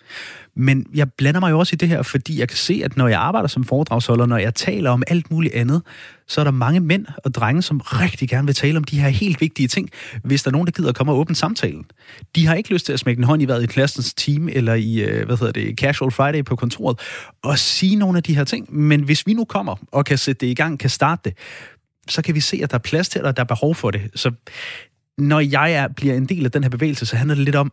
[0.57, 3.09] Men jeg blander mig jo også i det her, fordi jeg kan se, at når
[3.09, 5.83] jeg arbejder som foredragsholder, når jeg taler om alt muligt andet,
[6.29, 9.09] så er der mange mænd og drenge, som rigtig gerne vil tale om de her
[9.09, 9.91] helt vigtige ting,
[10.25, 11.85] hvis der er nogen, der gider at komme og åbne samtalen.
[12.37, 14.75] De har ikke lyst til at smække en hånd i vejret i klassens team, eller
[14.75, 16.99] i, øh, hvad hedder det, Casual Friday på kontoret,
[17.43, 18.77] og sige nogle af de her ting.
[18.77, 21.39] Men hvis vi nu kommer og kan sætte det i gang, kan starte det,
[22.09, 23.91] så kan vi se, at der er plads til det, og der er behov for
[23.91, 24.11] det.
[24.15, 24.33] Så
[25.19, 27.73] når jeg er, bliver en del af den her bevægelse, så handler det lidt om,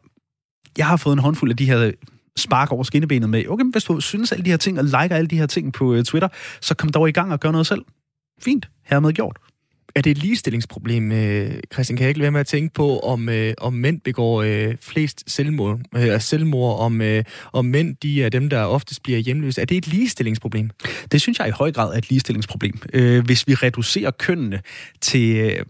[0.78, 1.92] jeg har fået en håndfuld af de her
[2.38, 5.28] spark over skinnebenet med, okay, hvis du synes alle de her ting, og liker alle
[5.28, 6.28] de her ting på øh, Twitter,
[6.62, 7.86] så kom dog i gang og gør noget selv.
[8.42, 9.38] Fint, hermed gjort.
[9.96, 11.98] Er det et ligestillingsproblem, øh, Christian?
[11.98, 15.24] Kan jeg ikke være med at tænke på, om, øh, om mænd begår øh, flest
[15.28, 17.24] selvmord, øh, selvmord om, øh,
[17.54, 19.62] om mænd de er dem, der oftest bliver hjemløse?
[19.62, 20.70] Er det et ligestillingsproblem?
[21.12, 22.82] Det synes jeg i høj grad er et ligestillingsproblem.
[22.94, 24.62] Øh, hvis vi reducerer kønnene
[25.02, 25.36] til...
[25.36, 25.66] Øh,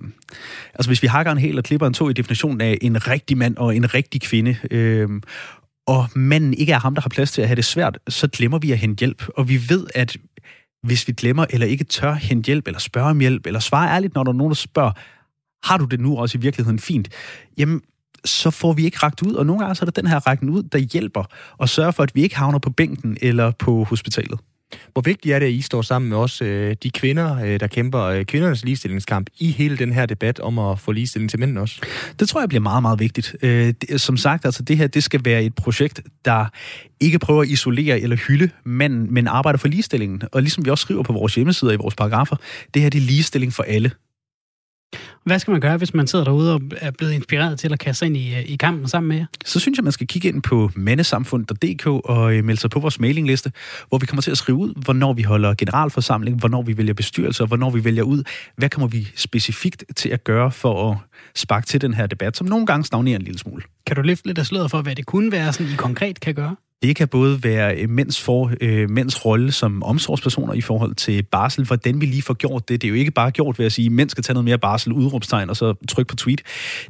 [0.73, 3.37] altså hvis vi hakker en hel og klipper en to i definitionen af en rigtig
[3.37, 5.09] mand og en rigtig kvinde, øh,
[5.87, 8.59] og manden ikke er ham, der har plads til at have det svært, så glemmer
[8.59, 9.23] vi at hente hjælp.
[9.37, 10.17] Og vi ved, at
[10.83, 14.15] hvis vi glemmer eller ikke tør hente hjælp, eller spørge om hjælp, eller svare ærligt,
[14.15, 14.91] når der er nogen, der spørger,
[15.63, 17.09] har du det nu også i virkeligheden fint?
[17.57, 17.81] Jamen,
[18.25, 20.49] så får vi ikke ragt ud, og nogle gange så er det den her rækken
[20.49, 21.23] ud, der hjælper
[21.57, 24.39] og sørger for, at vi ikke havner på bænken eller på hospitalet.
[24.93, 27.67] Hvor vigtigt er det, at I står sammen med os, øh, de kvinder, øh, der
[27.67, 31.57] kæmper øh, kvindernes ligestillingskamp, i hele den her debat om at få ligestilling til mænd
[31.57, 31.81] også?
[32.19, 33.35] Det tror jeg bliver meget, meget vigtigt.
[33.41, 36.45] Øh, som sagt, altså det her, det skal være et projekt, der
[36.99, 40.21] ikke prøver at isolere eller hylde manden, men arbejder for ligestillingen.
[40.31, 42.35] Og ligesom vi også skriver på vores hjemmesider i vores paragrafer,
[42.73, 43.91] det her det er ligestilling for alle.
[45.23, 47.99] Hvad skal man gøre, hvis man sidder derude og er blevet inspireret til at kaste
[47.99, 49.25] sig ind i, i kampen sammen med jer?
[49.45, 52.99] Så synes jeg, man skal kigge ind på mandesamfund.dk og øh, melde sig på vores
[52.99, 53.51] mailingliste,
[53.89, 57.45] hvor vi kommer til at skrive ud, hvornår vi holder generalforsamling, hvornår vi vælger bestyrelser,
[57.45, 58.23] hvornår vi vælger ud.
[58.55, 60.97] Hvad kommer vi specifikt til at gøre for at
[61.35, 63.63] sparke til den her debat, som nogle gange stagnerer en lille smule.
[63.87, 66.35] Kan du løfte lidt af sløret for, hvad det kunne være, sådan I konkret kan
[66.35, 66.55] gøre?
[66.81, 71.23] Det kan både være øh, mænds, for, øh, mænds rolle som omsorgspersoner i forhold til
[71.23, 72.81] barsel, hvordan vi lige får gjort det.
[72.81, 74.57] Det er jo ikke bare gjort ved at sige, at mænd skal tage noget mere
[74.57, 76.41] barsel, udråbstegn, og så trykke på tweet.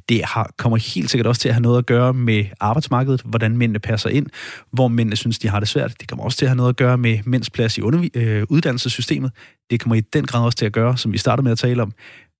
[0.10, 3.58] Det har, kommer helt sikkert også til at have noget at gøre med arbejdsmarkedet, hvordan
[3.58, 4.28] mændene passer ind,
[4.72, 5.96] hvor mændene synes, de har det svært.
[6.00, 8.44] Det kommer også til at have noget at gøre med mænds plads i undervi- øh,
[8.50, 9.32] uddannelsessystemet.
[9.70, 11.82] Det kommer i den grad også til at gøre, som vi startede med at tale
[11.82, 11.94] om,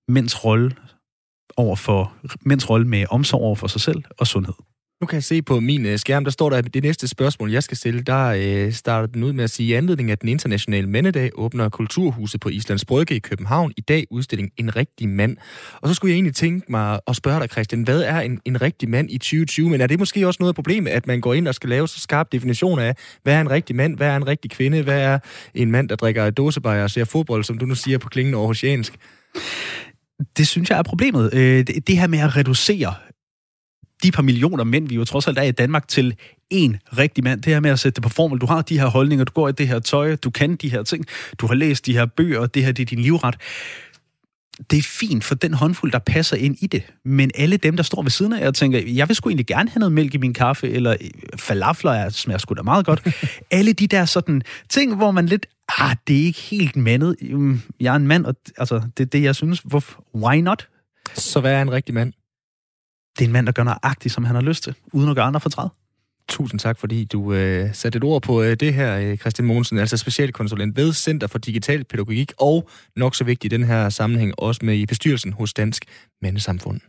[0.08, 0.70] mænds rolle
[1.56, 4.54] over for mænds rolle med omsorg over for sig selv og sundhed.
[5.02, 7.52] Nu kan jeg se på min øh, skærm, der står der, at det næste spørgsmål,
[7.52, 10.28] jeg skal stille, der øh, starter den ud med at sige, i anledning af den
[10.28, 15.36] internationale mandedag åbner Kulturhuset på Islands Brygge i København i dag udstilling En rigtig mand.
[15.80, 18.62] Og så skulle jeg egentlig tænke mig at spørge dig, Christian, hvad er en, en
[18.62, 19.70] rigtig mand i 2020?
[19.70, 21.88] Men er det måske også noget af problemet, at man går ind og skal lave
[21.88, 25.00] så skarp definition af, hvad er en rigtig mand, hvad er en rigtig kvinde, hvad
[25.00, 25.18] er
[25.54, 28.94] en mand, der drikker dåsebajer og ser fodbold, som du nu siger på klingende aarhusiansk?
[30.36, 31.34] Det synes jeg er problemet.
[31.34, 32.94] Øh, det her med at reducere
[34.02, 36.16] de par millioner mænd, vi jo trods alt er i Danmark, til
[36.50, 37.42] en rigtig mand.
[37.42, 38.40] Det her med at sætte det på formel.
[38.40, 40.82] Du har de her holdninger, du går i det her tøj, du kan de her
[40.82, 41.06] ting,
[41.38, 43.36] du har læst de her bøger, og det her det er din livret.
[44.70, 46.82] Det er fint for den håndfuld, der passer ind i det.
[47.04, 49.46] Men alle dem, der står ved siden af jer og tænker, jeg vil sgu egentlig
[49.46, 50.96] gerne have noget mælk i min kaffe, eller
[51.36, 53.26] falafler er, smager sgu da meget godt.
[53.50, 55.46] alle de der sådan ting, hvor man lidt,
[55.78, 57.16] ah, det er ikke helt mandet.
[57.80, 59.60] Jeg er en mand, og altså, det er det, jeg synes.
[59.64, 60.04] Hvorfor?
[60.14, 60.68] Why not?
[61.14, 62.12] Så hvad er en rigtig mand?
[63.18, 65.24] Det er en mand, der gør nøjagtigt, som han har lyst til, uden at gøre
[65.24, 65.68] andre fortræd.
[66.28, 69.78] Tusind tak, fordi du øh, satte et ord på øh, det her, øh, Christian Mogensen,
[69.78, 74.34] altså specialkonsulent ved Center for Digital Pædagogik, og nok så vigtigt i den her sammenhæng,
[74.38, 75.84] også med i bestyrelsen hos Dansk
[76.22, 76.80] Mandesamfund.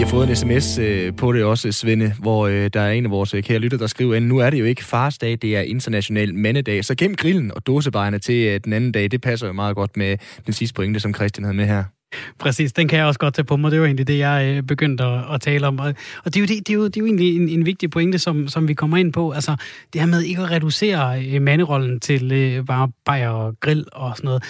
[0.00, 3.04] Vi har fået en sms øh, på det også, Svende, hvor øh, der er en
[3.04, 5.56] af vores øh, kære lytter, der skriver ind, nu er det jo ikke farsdag, det
[5.56, 9.46] er international mandedag, så gem grillen og dåsebejerne til øh, den anden dag, det passer
[9.46, 10.16] jo meget godt med
[10.46, 11.84] den sidste pointe, som Christian havde med her.
[12.38, 13.70] Præcis, den kan jeg også godt tage på mig.
[13.70, 15.78] Det var egentlig det, jeg øh, begyndte at, at tale om.
[15.78, 15.94] Og,
[16.24, 17.90] og det, er jo, det, det, er jo, det er jo egentlig en, en vigtig
[17.90, 19.30] pointe, som, som vi kommer ind på.
[19.30, 19.56] Altså,
[19.92, 24.16] det her med ikke at reducere øh, manderollen til øh, bare bajer og grill og
[24.16, 24.42] sådan noget.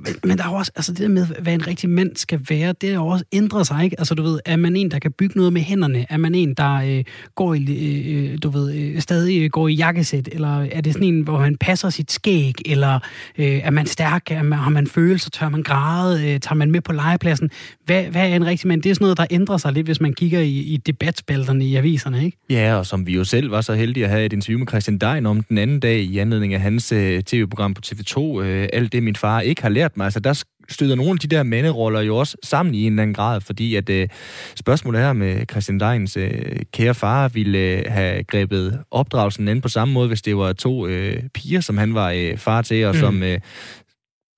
[0.00, 2.40] Men, men der er jo også, altså det der med, hvad en rigtig mand skal
[2.48, 4.00] være, det er jo også ændret sig, ikke?
[4.00, 6.06] Altså du ved, er man en, der kan bygge noget med hænderne?
[6.08, 7.04] Er man en, der øh,
[7.34, 10.28] går i, øh, øh du ved, øh, stadig øh, går i jakkesæt?
[10.32, 12.54] Eller er det sådan en, hvor man passer sit skæg?
[12.66, 12.94] Eller
[13.38, 14.30] øh, er man stærk?
[14.30, 15.30] Er man, har man følelser?
[15.30, 16.34] Tør man græde?
[16.34, 17.50] Øh, tager man med på legepladsen?
[17.84, 18.82] Hvad, hvad er en rigtig mand?
[18.82, 21.76] Det er sådan noget, der ændrer sig lidt, hvis man kigger i, i debatspalterne i
[21.76, 22.38] aviserne, ikke?
[22.50, 24.98] Ja, og som vi jo selv var så heldige at have et interview med Christian
[24.98, 28.92] Dein om den anden dag i anledning af hans øh, tv-program på TV2, øh, alt
[28.92, 30.04] det min far ikke har lært mig.
[30.04, 33.14] Altså, der støder nogle af de der manderoller jo også sammen i en eller anden
[33.14, 34.08] grad, fordi at øh,
[34.56, 39.68] spørgsmålet her med Christian Deins øh, kære far ville øh, have grebet opdragelsen ind på
[39.68, 42.94] samme måde, hvis det var to øh, piger, som han var øh, far til, og
[42.94, 43.00] mm.
[43.00, 43.40] som øh,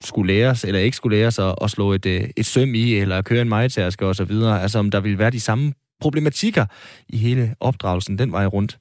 [0.04, 3.22] skulle læres, eller ikke skulle læres at, at slå et, øh, et søm i, eller
[3.22, 4.62] køre en majtaske og så videre.
[4.62, 6.66] Altså om der ville være de samme problematikker
[7.08, 8.78] i hele opdragelsen den vej rundt.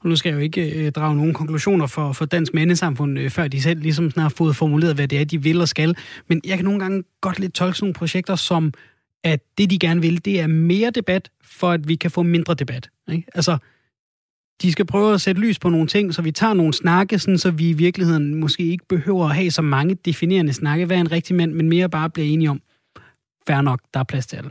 [0.00, 3.30] Og nu skal jeg jo ikke øh, drage nogen konklusioner for, for dansk menneskesamfund, øh,
[3.30, 5.96] før de selv ligesom sådan har fået formuleret, hvad det er, de vil og skal.
[6.28, 8.72] Men jeg kan nogle gange godt lidt tolke sådan nogle projekter som,
[9.24, 12.54] at det, de gerne vil, det er mere debat, for at vi kan få mindre
[12.54, 12.88] debat.
[13.12, 13.26] Ikke?
[13.34, 13.58] Altså,
[14.62, 17.38] de skal prøve at sætte lys på nogle ting, så vi tager nogle snakke, sådan,
[17.38, 21.00] så vi i virkeligheden måske ikke behøver at have så mange definerende snakke, hvad er
[21.00, 22.60] en rigtig mand, men mere bare bliver enige om,
[23.46, 24.50] fair nok, der er plads til alle.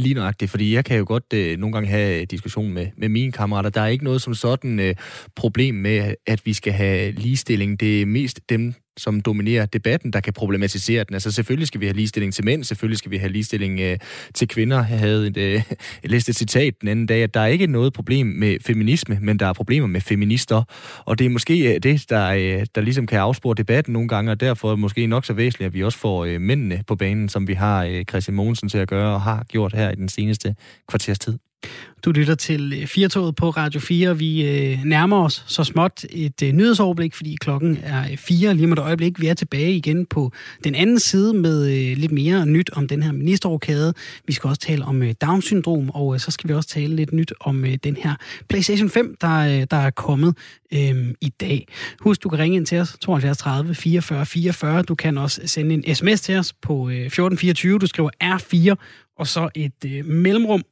[0.00, 3.08] Lige nøjagtigt, fordi jeg kan jo godt øh, nogle gange have øh, diskussion med, med
[3.08, 3.70] mine kammerater.
[3.70, 4.94] Der er ikke noget som sådan øh,
[5.36, 7.80] problem med, at vi skal have ligestilling.
[7.80, 11.14] Det er mest dem, som dominerer debatten, der kan problematisere den.
[11.14, 13.98] Altså selvfølgelig skal vi have ligestilling til mænd, selvfølgelig skal vi have ligestilling øh,
[14.34, 14.76] til kvinder.
[14.76, 15.62] Jeg havde et, øh,
[16.02, 19.18] jeg læste et citat den anden dag, at der er ikke noget problem med feminisme,
[19.20, 20.62] men der er problemer med feminister.
[20.98, 24.30] Og det er måske øh, det, der, øh, der ligesom kan afspore debatten nogle gange,
[24.30, 27.48] og derfor måske nok så væsentligt, at vi også får øh, mændene på banen, som
[27.48, 30.54] vi har øh, Christian Mogensen til at gøre og har gjort her i den seneste
[30.88, 31.49] kvarters tid.
[32.04, 34.18] Du lytter til øh, Firtoget på Radio 4.
[34.18, 38.66] Vi øh, nærmer os så småt et øh, nyhedsoverblik, fordi klokken er øh, 4 lige
[38.66, 39.20] om et øjeblik.
[39.20, 40.32] Vi er tilbage igen på
[40.64, 43.94] den anden side med øh, lidt mere nyt om den her ministerrokade.
[44.26, 47.12] Vi skal også tale om øh, Down-syndrom, og øh, så skal vi også tale lidt
[47.12, 48.14] nyt om øh, den her
[48.48, 50.36] PlayStation 5, der, øh, der er kommet
[50.72, 51.66] øh, i dag.
[52.00, 54.82] Husk, du kan ringe ind til os 72 30 44 44.
[54.82, 57.78] Du kan også sende en sms til os på øh, 1424.
[57.78, 58.74] Du skriver R4
[59.18, 60.62] og så et øh, mellemrum